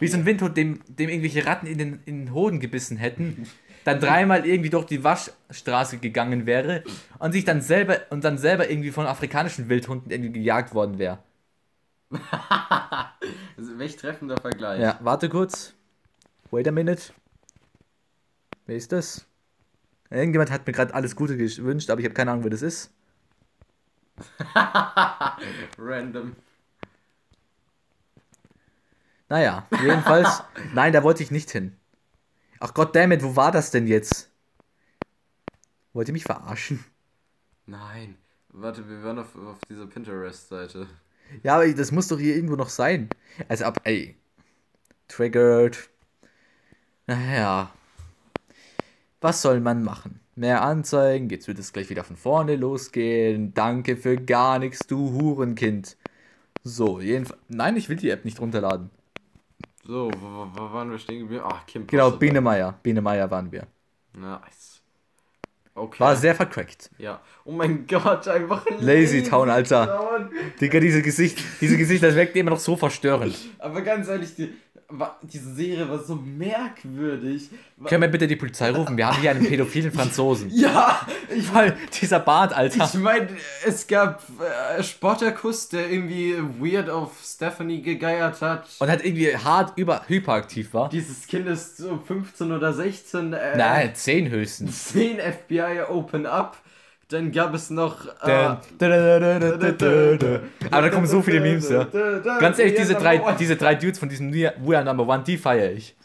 [0.00, 3.46] Wie so ein Windhund, dem, dem irgendwelche Ratten in den, in den Hoden gebissen hätten,
[3.84, 6.84] dann dreimal irgendwie durch die Waschstraße gegangen wäre
[7.18, 11.20] und sich dann selber und dann selber irgendwie von afrikanischen Wildhunden irgendwie gejagt worden wäre.
[13.56, 14.80] Das ist ein echt treffender Vergleich.
[14.80, 15.74] Ja, warte kurz.
[16.52, 17.12] Wait a minute.
[18.66, 19.26] Wer ist das?
[20.10, 22.92] Irgendjemand hat mir gerade alles Gute gewünscht, aber ich habe keine Ahnung, wer das ist.
[25.78, 26.36] Random.
[29.28, 30.42] Naja, jedenfalls.
[30.72, 31.76] nein, da wollte ich nicht hin.
[32.60, 34.30] Ach goddammit, wo war das denn jetzt?
[35.92, 36.84] Wollt ihr mich verarschen?
[37.66, 38.16] Nein.
[38.50, 40.86] Warte, wir waren auf, auf dieser Pinterest-Seite.
[41.42, 43.08] Ja, aber das muss doch hier irgendwo noch sein.
[43.48, 44.16] Also ab, ey.
[45.08, 45.88] Triggered.
[47.06, 47.72] Naja.
[49.20, 50.20] Was soll man machen?
[50.36, 53.52] Mehr Anzeigen, jetzt wird es gleich wieder von vorne losgehen.
[53.54, 55.96] Danke für gar nichts, du Hurenkind.
[56.62, 57.40] So, jedenfalls.
[57.48, 58.90] Nein, ich will die App nicht runterladen.
[59.84, 61.42] So, wo, wo, waren wir stehen geblieben?
[61.44, 62.28] Ach, Kim Genau, Possible.
[62.28, 62.78] Biene Meier.
[62.82, 63.66] Biene Meier waren wir.
[64.16, 64.77] Nice.
[65.78, 66.00] Okay.
[66.00, 66.90] War sehr vercrackt.
[66.98, 67.20] Ja.
[67.44, 69.86] Oh mein Gott, einfach Lazy Town, Alter.
[69.86, 70.30] Town.
[70.60, 73.36] Digga, diese Gesicht, diese Gesicht, das wirkt immer noch so verstörend.
[73.58, 74.52] Aber ganz ehrlich, die,
[75.22, 77.50] diese Serie war so merkwürdig.
[77.84, 78.96] Können wir bitte die Polizei rufen?
[78.96, 80.50] Wir haben hier einen pädophilen Franzosen.
[80.58, 82.84] Ja, ich Weil dieser Bart, Alter.
[82.84, 83.28] Ich meine,
[83.66, 84.22] es gab
[84.78, 88.66] äh, Sportakus, der irgendwie weird auf Stephanie gegeiert hat.
[88.78, 90.88] Und hat irgendwie hart über hyperaktiv war.
[90.88, 93.32] Dieses Kind ist so 15 oder 16.
[93.34, 94.88] Äh, Nein, 10 höchstens.
[94.88, 96.56] 10 FBI Open Up.
[97.08, 98.04] Dann gab es noch.
[98.22, 98.30] Äh.
[100.70, 101.84] Aber da kommen so viele Memes, ja.
[102.38, 105.72] Ganz ehrlich, diese drei, diese drei Dudes von diesem We Are Number One, die feiere
[105.72, 105.96] ich.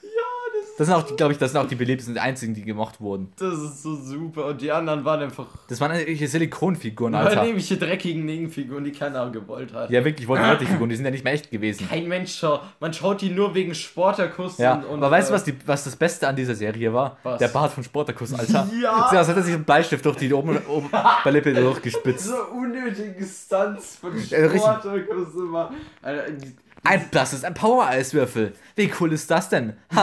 [0.76, 3.32] Das sind auch, glaube ich, das sind auch die beliebtesten, die einzigen, die gemocht wurden.
[3.38, 4.48] Das ist so super.
[4.48, 7.34] Und die anderen waren einfach Das waren irgendwelche Silikonfiguren, Alter.
[7.34, 9.92] übernehmliche, dreckigen Nebenfiguren, die keiner gewollt hat.
[9.92, 11.88] Ja, wirklich, wollten wirklich Figuren, die sind ja nicht mehr echt gewesen.
[11.88, 12.62] Kein Mensch schaut.
[12.80, 14.58] Man schaut die nur wegen Sportakus.
[14.58, 17.18] Ja, und, aber weißt du, äh, was, die, was das Beste an dieser Serie war?
[17.22, 17.38] Was?
[17.38, 18.68] Der Bart von Sportakus, Alter.
[18.82, 19.10] Ja.
[19.12, 22.26] Das hat er sich einen Bleistift durch die Ober Oberlippe durchgespitzt.
[22.30, 24.40] So unnötige Stunts von richtig.
[24.60, 25.72] Sportakus immer.
[26.02, 28.54] Alter, die- Ein das ist ein Power-Eiswürfel.
[28.76, 29.78] Wie cool ist das denn?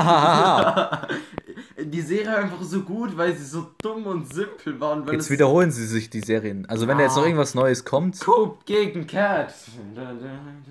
[1.82, 5.06] Die Serie war einfach so gut, weil sie so dumm und simpel waren.
[5.10, 6.66] Jetzt wiederholen sie sich die Serien.
[6.68, 7.26] Also wenn da jetzt noch Ah.
[7.26, 9.52] irgendwas Neues kommt, Coop gegen Cat.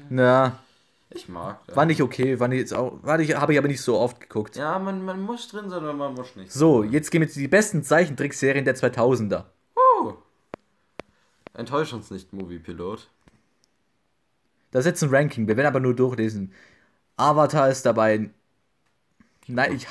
[0.09, 0.59] na,
[1.11, 1.75] Ich mag das.
[1.75, 4.19] war nicht okay, war nicht jetzt auch, war nicht, habe ich aber nicht so oft
[4.19, 4.55] geguckt.
[4.55, 6.51] Ja, man, man muss drin sein, aber man muss nicht.
[6.51, 9.45] So, jetzt gehen wir zu die besten Zeichentrickserien der 2000er.
[9.75, 10.13] Oh.
[11.55, 13.07] Enttäusch uns nicht, Movie-Pilot.
[14.71, 16.53] Da ist jetzt ein Ranking, wir werden aber nur durchlesen.
[17.17, 18.29] Avatar ist dabei.
[19.47, 19.87] Nein, ich.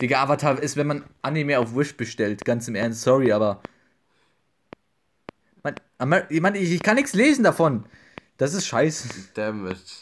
[0.00, 3.60] Digga, Avatar ist, wenn man Anime auf Wish bestellt, ganz im Ernst, sorry, aber.
[5.62, 7.84] Man, Amer- ich, ich, ich kann nichts lesen davon.
[8.38, 9.08] Das ist scheiße.
[9.34, 10.00] Damn it.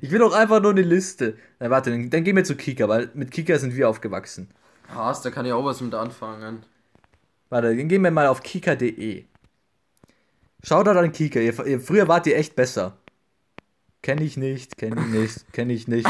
[0.00, 1.36] Ich will doch einfach nur eine Liste.
[1.58, 4.48] Na, warte, dann, dann gehen wir zu Kika, weil mit Kika sind wir aufgewachsen.
[4.88, 6.64] Haas, da kann ich auch was mit anfangen.
[7.50, 9.24] Warte, dann gehen wir mal auf kika.de.
[10.62, 12.96] Schaut an Kika, ihr, ihr, früher wart ihr echt besser.
[14.02, 16.08] Kenn ich nicht, kenn ich nicht, kenn ich nicht.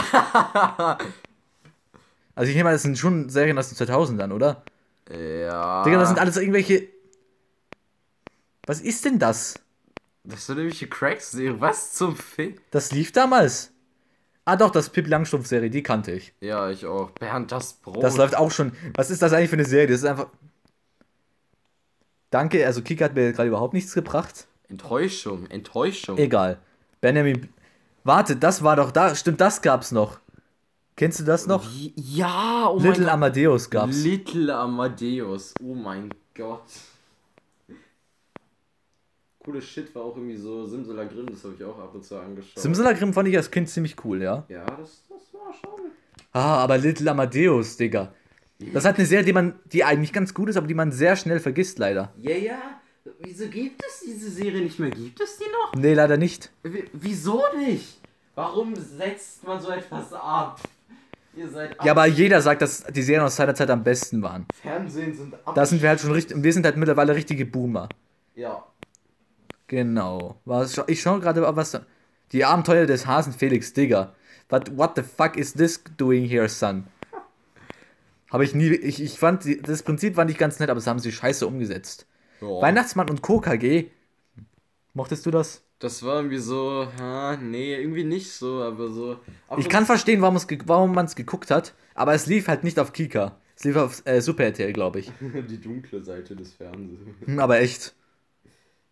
[2.35, 4.63] Also ich nehme mal, das sind schon Serien aus den 2000ern, oder?
[5.11, 5.83] Ja.
[5.85, 6.89] Digga, das sind alles irgendwelche...
[8.67, 9.55] Was ist denn das?
[10.25, 11.61] Das sind nämlich Cracks-Serie.
[11.61, 12.61] Was zum Fick?
[12.71, 13.73] Das lief damals.
[14.45, 16.35] Ah doch, das Pippi Langstrumpf-Serie, die kannte ich.
[16.41, 17.11] Ja, ich auch.
[17.13, 18.03] Bernd, das Brot.
[18.03, 18.73] Das läuft auch schon.
[18.95, 19.89] Was ist das eigentlich für eine Serie?
[19.89, 20.29] Das ist einfach...
[22.31, 24.47] Danke, also Kika hat mir gerade überhaupt nichts gebracht.
[24.69, 26.19] Enttäuschung, Enttäuschung.
[26.19, 26.59] Egal.
[27.01, 27.49] Benjamin.
[28.09, 29.15] Warte, das war doch da.
[29.15, 30.19] Stimmt, das gab's noch.
[30.97, 31.63] Kennst du das noch?
[31.95, 34.03] Ja, oh Little Amadeus gab's.
[34.03, 35.53] Little Amadeus.
[35.63, 36.65] Oh mein Gott.
[39.41, 42.59] Cooles Shit war auch irgendwie so Simsalagrim, das habe ich auch ab und zu angeschaut.
[42.59, 44.47] Simsalagrim fand ich als Kind ziemlich cool, ja.
[44.49, 45.91] ja, das, das war schon.
[46.33, 48.15] Ah, aber Little Amadeus, Digga.
[48.73, 51.15] Das hat eine Serie, die man, die eigentlich ganz gut ist, aber die man sehr
[51.15, 52.15] schnell vergisst, leider.
[52.17, 52.81] Ja, ja.
[53.21, 54.91] Wieso gibt es diese Serie nicht mehr?
[54.91, 55.75] Gibt es die noch?
[55.75, 56.51] Nee, leider nicht.
[56.63, 57.98] W wieso nicht?
[58.39, 60.61] Warum setzt man so etwas ab?
[61.35, 64.47] Ihr seid Ja, aber jeder sagt, dass die Serien aus seiner Zeit am besten waren.
[64.63, 65.57] Fernsehen sind ab.
[65.57, 67.89] Da sind wir halt schon richtig, wir sind halt mittlerweile richtige Boomer.
[68.37, 68.65] Ja.
[69.67, 70.37] Genau.
[70.45, 71.81] Was, ich schaue gerade, was.
[72.31, 74.15] Die Abenteuer des Hasen Felix, Digga.
[74.51, 76.87] What, what the fuck is this doing here, son?
[78.31, 78.69] Habe ich nie.
[78.69, 82.07] Ich, ich fand, das Prinzip fand ich ganz nett, aber das haben sie scheiße umgesetzt.
[82.41, 82.63] Oh.
[82.63, 83.91] Weihnachtsmann und KKG.
[84.95, 85.65] Mochtest du das?
[85.79, 89.21] Das war irgendwie so, ha, nee, irgendwie nicht so, aber so.
[89.47, 92.65] Aber Ich kann verstehen, warum, es warum man es geguckt hat, aber es lief halt
[92.65, 93.41] nicht auf Kika.
[93.55, 95.13] Es lief auf äh, Super RTL, glaube ich.
[95.21, 97.17] die dunkle Seite des Fernsehens.
[97.25, 97.95] Hm, aber echt.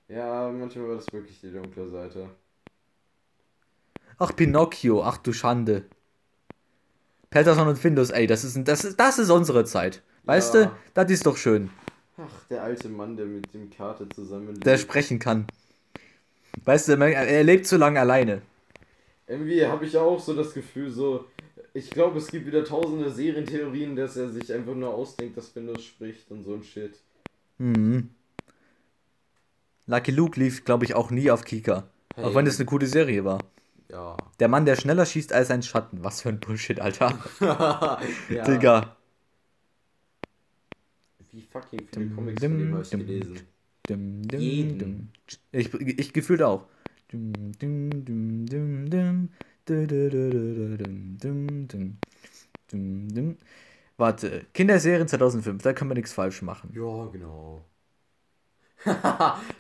[0.08, 2.30] Ja, manchmal war das wirklich die dunkle Seite.
[4.18, 5.84] Ach, Pinocchio, ach du Schande.
[7.30, 10.02] Patterson und Findus, ey, das ist, das ist, das ist unsere Zeit.
[10.24, 10.66] Weißt Ja.
[10.66, 10.72] du?
[10.94, 11.70] Das ist doch schön.
[12.16, 15.46] Ach, der alte Mann, der mit dem Kater zusammen Der sprechen kann.
[16.64, 18.42] Weißt du, er lebt zu lange alleine.
[19.26, 21.24] Irgendwie habe ich auch so das Gefühl, so.
[21.74, 25.84] Ich glaube, es gibt wieder tausende Serientheorien, dass er sich einfach nur ausdenkt, dass Windows
[25.84, 26.98] spricht und so ein Shit.
[27.58, 28.10] Mhm.
[29.86, 31.88] Lucky Luke lief, glaube ich, auch nie auf Kika.
[32.16, 32.34] Auch Hey.
[32.34, 33.40] wenn es eine coole Serie war.
[33.90, 34.16] Ja.
[34.40, 36.02] Der Mann, der schneller schießt als ein Schatten.
[36.02, 37.18] Was für ein Bullshit, Alter.
[38.30, 38.44] ja.
[38.44, 38.96] Digga.
[41.32, 43.40] Wie fucking viele Comics von dem habe ich gelesen.
[43.88, 44.78] Dum, dum, Jeden.
[44.78, 45.08] dum.
[45.52, 46.66] Ich, ich gefühlt auch.
[53.98, 56.70] Warte, Kinderserien 2005, da kann man nichts falsch machen.
[56.74, 57.64] Ja, genau.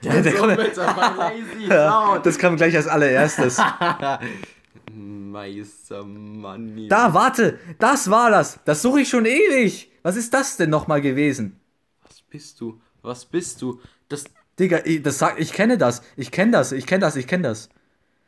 [0.04, 3.58] Der Der kommt- mit lazy Ja, das kam gleich als allererstes.
[4.92, 6.86] Meister Mann.
[6.88, 8.60] Da, warte, das war das.
[8.64, 9.90] Das suche ich schon ewig.
[10.02, 11.58] Was ist das denn nochmal gewesen?
[12.06, 12.80] Was bist du?
[13.02, 13.80] Was bist du?
[14.08, 14.24] Das.
[14.58, 16.02] Digga, ich, das sag, ich kenne das.
[16.16, 16.72] Ich kenne das.
[16.72, 17.16] Ich kenne das.
[17.16, 17.68] Ich kenne das.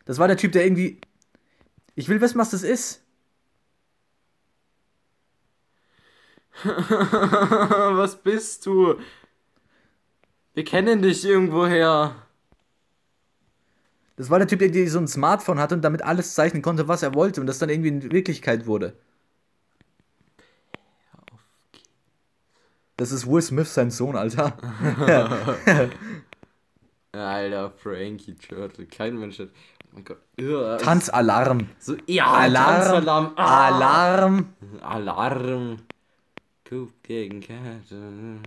[0.04, 1.00] Das war der Typ, der irgendwie.
[1.94, 3.02] Ich will wissen, was das ist.
[6.64, 8.96] Was bist du?
[10.54, 12.16] Wir kennen dich irgendwoher.
[14.16, 17.04] Das war der Typ, der so ein Smartphone hatte und damit alles zeichnen konnte, was
[17.04, 18.96] er wollte und das dann irgendwie in Wirklichkeit wurde.
[22.98, 24.52] Das ist Will Smith, sein Sohn, Alter.
[27.12, 28.87] Alter, Frankie Turtle.
[28.87, 29.48] Kein Mensch hat.
[29.84, 30.18] Oh mein Gott.
[30.40, 30.78] Ugh.
[30.80, 31.68] Tanzalarm.
[31.78, 32.82] So, ja, Alarm.
[32.82, 33.32] Tanzalarm.
[33.37, 33.68] Ah.
[33.68, 34.48] Alarm.
[34.82, 35.76] Alarm.
[36.68, 38.40] Coop gegen Kette.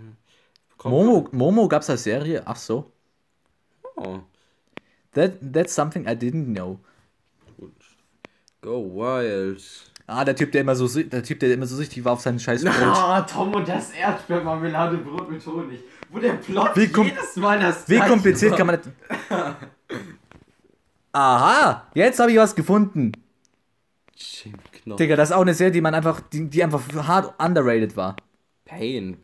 [0.76, 2.42] Kommt- Momo, Momo gab's als Serie?
[2.46, 2.92] Ach so.
[3.96, 4.20] Oh.
[5.14, 6.78] That, that's something I didn't know.
[8.60, 9.60] Go wild.
[10.06, 12.38] Ah, der Typ, der immer so, der Typ, der immer so süchtig war auf seinen
[12.40, 12.74] scheiß Brot.
[12.74, 15.80] Ah, Tom und das Erdbeermarmeladebrot mit Honig.
[16.10, 18.58] Wo der Plot Wie jedes Mal das Wie kompliziert war.
[18.58, 18.78] kann man
[19.28, 19.54] das...
[21.12, 23.12] Aha, jetzt habe ich was gefunden.
[24.16, 24.98] Jim Knopf.
[24.98, 28.16] Digga, das ist auch eine Serie, die man einfach, die, die einfach hart underrated war.
[28.64, 29.18] Pain.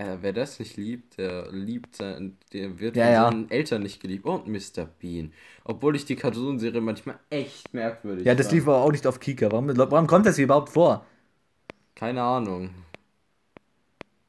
[0.00, 3.24] Äh, wer das nicht liebt, der liebt sein, der wird Ja, von ja.
[3.30, 4.24] seinen Eltern nicht geliebt.
[4.24, 4.86] Und Mr.
[4.98, 5.32] Bean.
[5.64, 8.54] Obwohl ich die Cartoonserie manchmal echt merkwürdig Ja, das fand.
[8.54, 9.52] lief aber auch nicht auf Kika.
[9.52, 11.04] Warum, warum kommt das hier überhaupt vor?
[11.94, 12.70] Keine Ahnung.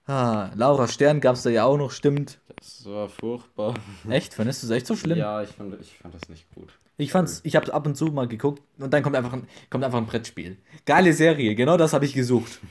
[0.07, 2.41] Ah, Laura Stern gab's da ja auch noch, stimmt.
[2.57, 3.75] Das war furchtbar.
[4.10, 4.34] Echt?
[4.34, 5.17] Fandest du es echt so schlimm?
[5.19, 6.77] Ja, ich fand, ich fand das nicht gut.
[6.97, 9.86] Ich fand's, ich hab's ab und zu mal geguckt und dann kommt einfach ein, kommt
[9.86, 10.57] einfach ein Brettspiel.
[10.86, 12.60] Geile Serie, genau das habe ich gesucht.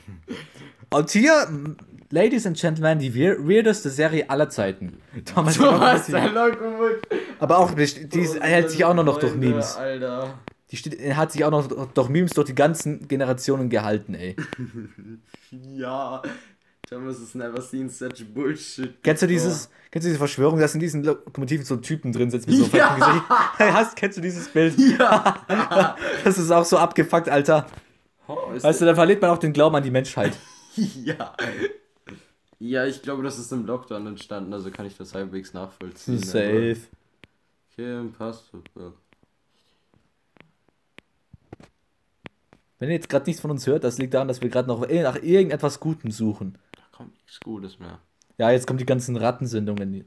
[0.93, 1.47] Und hier,
[2.11, 4.97] Ladies and Gentlemen, die weir- weirdeste Serie aller Zeiten.
[5.25, 6.99] Thomas Thomas Lokomotiv.
[7.39, 7.83] Aber auch, die
[8.19, 9.75] ist- hält sich auch noch, durch Memes.
[9.77, 10.33] Alter.
[10.71, 14.35] Die steht, hat sich auch noch durch Memes durch die ganzen Generationen gehalten, ey.
[15.51, 16.21] Ja.
[16.89, 19.01] Thomas has never seen such bullshit.
[19.03, 22.49] Kennst du dieses, kennst du diese Verschwörung, dass in diesen Lokomotiven so Typen drin sitzen
[22.51, 22.89] mit so Ja.
[22.95, 23.25] fetten Gesicht?
[23.73, 24.77] Hast, kennst du dieses Bild?
[24.77, 25.37] Ja.
[26.25, 27.65] Das ist auch so abgefuckt, Alter.
[28.27, 30.33] Oh, Weißt du, da verliert man auch den Glauben an die Menschheit.
[30.75, 31.33] Ja.
[32.61, 36.19] Ja, ich glaube, das ist im Lockdown entstanden, also kann ich das halbwegs nachvollziehen.
[36.19, 36.77] Safe.
[37.75, 38.51] Kim, passt.
[38.75, 38.93] Ja.
[42.77, 44.81] Wenn ihr jetzt gerade nichts von uns hört, das liegt daran, dass wir gerade noch
[44.87, 46.59] nach irgendetwas Gutem suchen.
[46.73, 47.97] Da kommt nichts Gutes mehr.
[48.37, 50.05] Ja, jetzt kommen die ganzen Rattensendungen.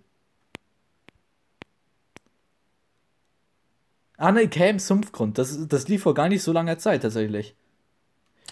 [4.16, 5.38] Ah, ne, Cam Sumpfgrund.
[5.38, 7.56] Das, das lief vor gar nicht so langer Zeit tatsächlich.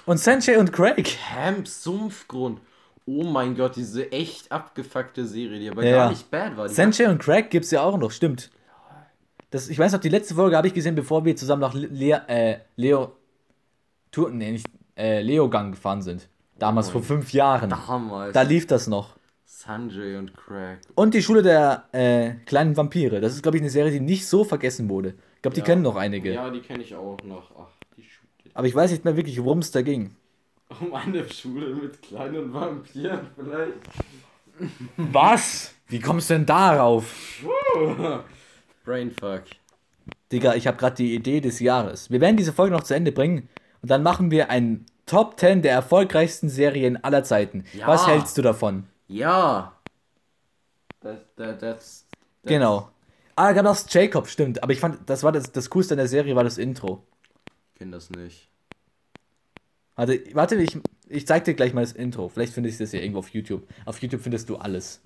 [0.06, 1.04] Und Sanjay und Craig.
[1.04, 2.58] Camp Sumpfgrund.
[3.06, 6.10] Oh mein Gott, diese echt abgefuckte Serie, die aber Ja, gar ja.
[6.10, 6.68] nicht bad war.
[6.68, 8.50] Die Sanjay und Craig gibt's ja auch noch, stimmt.
[9.50, 12.22] Das, ich weiß noch, die letzte Folge habe ich gesehen, bevor wir zusammen nach Le
[12.28, 13.12] äh, Leo.
[14.10, 16.28] Tour, nee, nicht, äh, Leogang gefahren sind.
[16.58, 17.70] Damals Oh vor fünf Jahren.
[17.70, 18.32] damals.
[18.34, 19.16] Da lief das noch.
[19.44, 20.78] Sanjay und Craig.
[20.94, 23.20] Und die Schule der äh, kleinen Vampire.
[23.20, 25.14] Das ist, glaube ich, eine Serie, die nicht so vergessen wurde.
[25.36, 25.66] Ich glaube, die Ja.
[25.66, 26.32] kennen noch einige.
[26.32, 27.50] Ja, die kenne ich auch noch.
[27.58, 28.28] Ach, die Schule.
[28.54, 30.14] Aber ich weiß nicht mehr wirklich, worum es da ging.
[30.80, 33.72] Um eine Schule mit kleinen Vampiren vielleicht.
[34.96, 35.74] Was?
[35.88, 37.42] Wie kommst du denn darauf?
[38.85, 39.42] Brainfuck.
[40.30, 42.11] Digga, ich habe gerade die Idee des Jahres.
[42.11, 43.48] Wir werden diese Folge noch zu Ende bringen
[43.82, 47.64] und dann machen wir ein Top 10 der erfolgreichsten Serien aller Zeiten.
[47.74, 47.87] Ja.
[47.87, 48.87] Was hältst du davon?
[49.08, 49.76] Ja.
[51.00, 52.06] Das, das, das,
[52.44, 52.88] Genau.
[53.37, 54.62] Ah, da gab noch Jacob, stimmt.
[54.62, 57.04] Aber ich fand, das war das, das Coolste an der Serie war das Intro.
[57.72, 58.48] Ich kenne das nicht.
[60.02, 60.76] Warte, warte, ich,
[61.08, 62.28] ich zeig dir gleich mal das Intro.
[62.28, 63.68] Vielleicht findest du das ja irgendwo auf YouTube.
[63.84, 65.00] Auf YouTube findest du alles.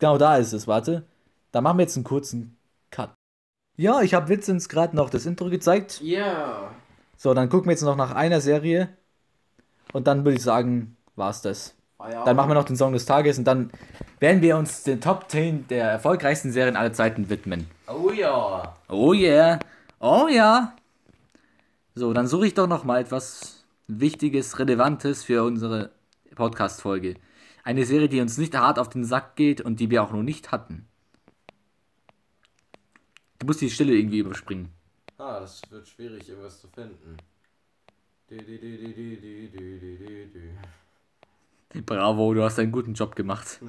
[0.00, 1.06] Genau, da ist es, warte.
[1.52, 2.56] Da machen wir jetzt einen kurzen
[2.90, 3.14] Cut.
[3.76, 6.00] Ja, ich habe Witzens gerade noch das Intro gezeigt.
[6.00, 6.74] Ja.
[7.16, 8.96] So, dann gucken wir jetzt noch nach einer Serie.
[9.92, 11.76] Und dann würde ich sagen, war's das.
[12.24, 13.70] Dann machen wir noch den Song des Tages und dann
[14.20, 17.66] werden wir uns den Top 10 der erfolgreichsten Serien aller Zeiten widmen.
[17.88, 18.76] Oh ja.
[18.88, 19.58] Oh yeah.
[20.00, 20.74] Oh ja.
[21.94, 25.90] So, dann suche ich doch noch mal etwas Wichtiges, Relevantes für unsere
[26.34, 27.16] Podcast-Folge.
[27.64, 30.22] Eine Serie, die uns nicht hart auf den Sack geht und die wir auch noch
[30.22, 30.88] nicht hatten.
[33.38, 34.72] Du musst die Stille irgendwie überspringen.
[35.18, 37.16] Ah, das wird schwierig, irgendwas zu finden.
[41.86, 43.60] Bravo, du hast einen guten Job gemacht.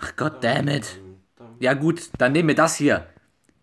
[0.00, 1.00] Ach Gott damn it.
[1.58, 3.06] Ja gut, dann nehmen wir das hier.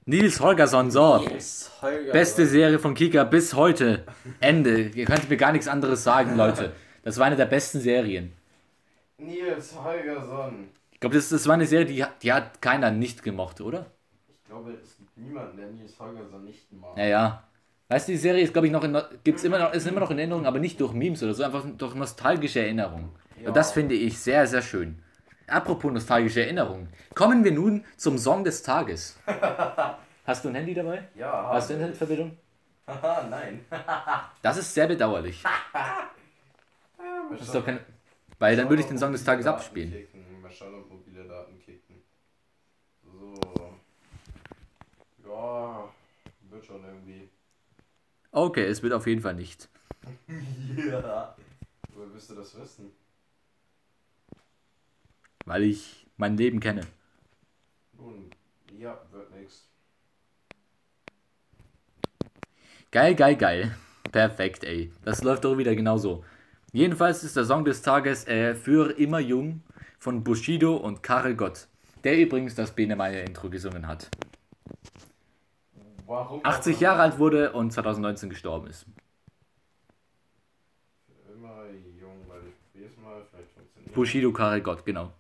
[0.05, 1.25] Nils Holgersson, so.
[1.29, 2.11] Yes, Holger.
[2.11, 4.03] Beste Serie von Kika bis heute.
[4.41, 4.89] Ende.
[4.89, 6.73] Ihr könnt mir gar nichts anderes sagen, Leute.
[7.03, 8.33] Das war eine der besten Serien.
[9.17, 10.67] Nils Holgersson.
[10.91, 13.85] Ich glaube, das, das war eine Serie, die, die hat keiner nicht gemocht, oder?
[14.63, 16.95] Glaube, es gibt niemanden, der Nils Holgersson nicht mag.
[16.95, 17.43] Naja.
[17.89, 20.09] Weißt du, die Serie ist, glaube ich, noch in, gibt's immer noch, ist immer noch
[20.09, 23.09] in Erinnerung, aber nicht durch Memes oder so, einfach durch nostalgische Erinnerungen.
[23.41, 23.49] Ja.
[23.49, 25.03] Und das finde ich sehr, sehr schön.
[25.47, 26.87] Apropos nostalgische Erinnerungen.
[27.13, 29.19] Kommen wir nun zum Song des Tages.
[30.25, 31.09] Hast du ein Handy dabei?
[31.15, 32.37] Ja, Hast du Internetverbindung?
[32.87, 33.65] Haha, nein.
[34.41, 35.43] Das ist sehr bedauerlich.
[37.31, 37.79] Das ist doch kein,
[38.39, 39.93] weil dann würde ich den Song des Tages abspielen.
[40.49, 42.03] Schauen, ob mobile Daten kicken.
[43.01, 43.33] So.
[45.33, 45.89] Ja,
[46.49, 47.29] wird schon irgendwie.
[48.31, 49.69] Okay, es wird auf jeden Fall nicht.
[50.77, 51.35] Ja.
[51.93, 52.91] Woher wirst du das wissen?
[55.45, 56.81] Weil ich mein Leben kenne.
[57.93, 58.29] Nun,
[58.77, 59.69] ja, wird nix.
[62.91, 63.77] Geil, geil, geil.
[64.11, 64.91] Perfekt, ey.
[65.05, 66.23] Das läuft doch wieder genauso.
[66.71, 69.61] Jedenfalls ist der Song des Tages äh, Für immer jung
[69.99, 71.67] von Bushido und Karel Gott.
[72.03, 74.09] Der übrigens das Bene Meyer Intro gesungen hat.
[76.13, 76.45] Warum?
[76.45, 78.85] 80 Jahre alt wurde und 2019 gestorben ist.
[81.33, 81.65] Immer
[81.99, 85.11] jung, weil ich probier's mal, vielleicht funktioniert Bushido, Karel Gott, genau.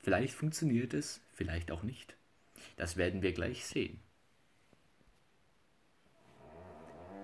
[0.00, 2.16] Vielleicht funktioniert es, vielleicht auch nicht.
[2.74, 4.00] Das werden wir gleich sehen.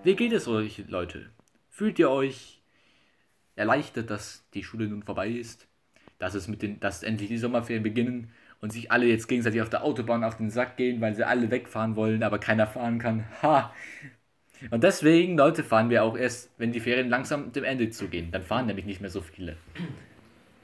[0.03, 1.31] Wie geht es euch, Leute?
[1.67, 2.61] Fühlt ihr euch
[3.57, 5.67] erleichtert, dass die Schule nun vorbei ist?
[6.17, 8.31] Dass es mit den, dass endlich die Sommerferien beginnen
[8.63, 11.51] und sich alle jetzt gegenseitig auf der Autobahn auf den Sack gehen, weil sie alle
[11.51, 13.25] wegfahren wollen, aber keiner fahren kann.
[13.41, 13.73] Ha!
[14.71, 18.31] Und deswegen, Leute, fahren wir auch erst, wenn die Ferien langsam dem Ende zugehen.
[18.31, 19.57] Dann fahren nämlich nicht mehr so viele.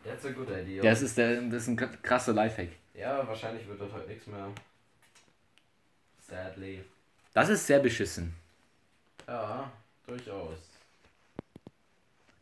[0.05, 0.81] That's a good idea.
[0.81, 2.69] Das ist, der, das ist ein krasser Lifehack.
[2.93, 4.47] Ja, wahrscheinlich wird das heute nichts mehr.
[6.21, 6.79] Sadly.
[7.33, 8.33] Das ist sehr beschissen.
[9.27, 9.69] Ja,
[10.07, 10.57] durchaus.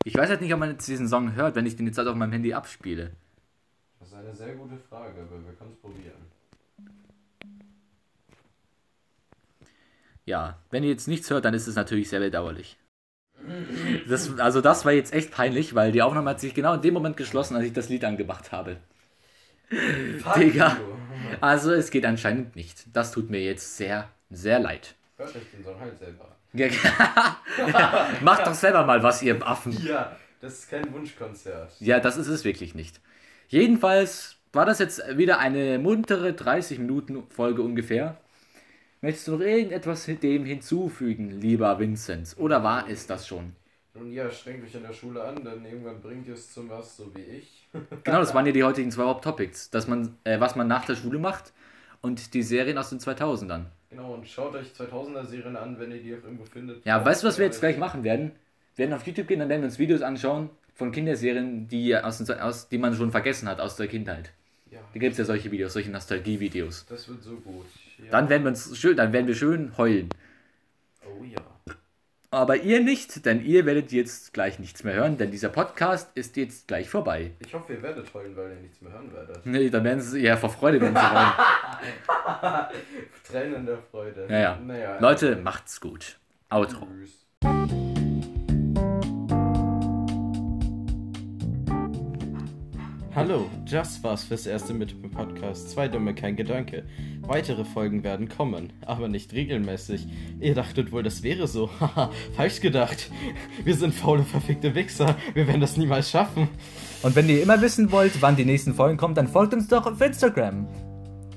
[0.04, 2.06] Ich weiß halt nicht, ob man jetzt diesen Song hört, wenn ich den jetzt halt
[2.06, 3.10] auf meinem Handy abspiele.
[4.18, 6.26] Das ist eine sehr gute Frage, aber wir können es probieren.
[10.24, 12.76] Ja, wenn ihr jetzt nichts hört, dann ist es natürlich sehr bedauerlich.
[14.08, 16.94] Das, also das war jetzt echt peinlich, weil die Aufnahme hat sich genau in dem
[16.94, 18.78] Moment geschlossen, als ich das Lied angemacht habe.
[19.70, 20.76] Digga.
[21.40, 22.86] Also es geht anscheinend nicht.
[22.92, 24.96] Das tut mir jetzt sehr, sehr leid.
[25.16, 26.36] Hört euch den Song halt selber.
[26.54, 27.36] Ja,
[28.22, 29.72] Macht doch selber mal was, ihr Affen.
[29.84, 31.72] Ja, das ist kein Wunschkonzert.
[31.78, 33.00] Ja, das ist es wirklich nicht.
[33.48, 38.18] Jedenfalls war das jetzt wieder eine muntere 30 Minuten Folge ungefähr.
[39.00, 42.36] Möchtest du noch irgendetwas dem hinzufügen, lieber Vinzenz?
[42.38, 43.54] Oder war es das schon?
[43.94, 46.98] Nun ja, strengt euch in der Schule an, denn irgendwann bringt ihr es zum was,
[46.98, 47.66] so wie ich.
[48.04, 49.70] Genau, das waren ja die heutigen zwei Haupttopics.
[49.70, 51.52] Dass man, äh, was man nach der Schule macht
[52.02, 53.64] und die Serien aus den 2000ern.
[53.88, 56.84] Genau, und schaut euch 2000er Serien an, wenn ihr die auch irgendwo findet.
[56.84, 58.32] Ja, weißt du, was wir jetzt gleich machen werden?
[58.76, 62.30] Wir werden auf YouTube gehen, dann werden wir uns Videos anschauen von Kinderserien, die, aus,
[62.30, 64.30] aus, die man schon vergessen hat aus der Kindheit.
[64.70, 66.86] Ja, Da gibt es ja solche Videos, solche Nostalgie-Videos.
[66.88, 67.66] das wird so gut.
[67.98, 68.10] Ja.
[68.12, 70.08] Dann werden wir uns schön, dann werden wir schön heulen.
[71.04, 71.40] Oh ja.
[72.30, 76.36] Aber ihr nicht, denn ihr werdet jetzt gleich nichts mehr hören, denn dieser Podcast ist
[76.36, 77.32] jetzt gleich vorbei.
[77.40, 79.44] Ich hoffe, ihr werdet heulen, weil ihr nichts mehr hören werdet.
[79.46, 82.66] Nee, dann werden sie ja vor Freude werden sie heulen.
[83.28, 84.26] Tränen der Freude.
[84.28, 84.58] Ja, ja.
[84.64, 86.18] Naja, Leute, macht's gut.
[86.50, 86.86] Outro.
[86.86, 87.87] Tschüss.
[93.18, 95.70] Hallo, das war's fürs erste mit dem Podcast.
[95.70, 96.84] Zwei Dumme, kein Gedanke.
[97.22, 100.06] Weitere Folgen werden kommen, aber nicht regelmäßig.
[100.38, 101.68] Ihr dachtet wohl, das wäre so.
[101.80, 103.10] Haha, falsch gedacht.
[103.64, 105.16] Wir sind faule, verfickte Wichser.
[105.34, 106.46] Wir werden das niemals schaffen.
[107.02, 109.86] Und wenn ihr immer wissen wollt, wann die nächsten Folgen kommen, dann folgt uns doch
[109.86, 110.68] auf Instagram.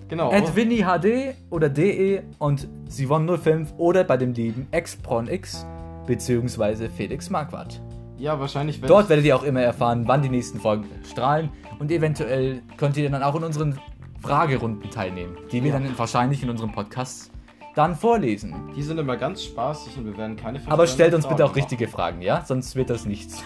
[0.08, 0.32] Genau.
[0.32, 5.65] At WinnieHD oder DE und Sivon05 oder bei dem lieben XPronX
[6.06, 7.82] beziehungsweise Felix Marquardt.
[8.19, 11.50] ja, wahrscheinlich Dort werdet ihr auch immer erfahren, wann die nächsten Folgen strahlen
[11.82, 13.79] und eventuell könnt ihr dann auch in unseren
[14.21, 15.79] Fragerunden teilnehmen, die wir ja.
[15.79, 17.32] dann wahrscheinlich in unserem Podcast
[17.73, 18.54] dann vorlesen.
[18.75, 21.50] Die sind immer ganz spaßig und wir werden keine Fragen Aber stellt uns bitte auch
[21.50, 21.60] machen.
[21.60, 22.46] richtige Fragen, ja?
[22.46, 23.44] Sonst wird das nichts.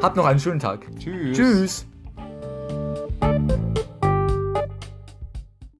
[0.00, 0.86] Habt noch einen schönen Tag.
[0.98, 1.36] Tschüss.
[1.36, 1.86] Tschüss.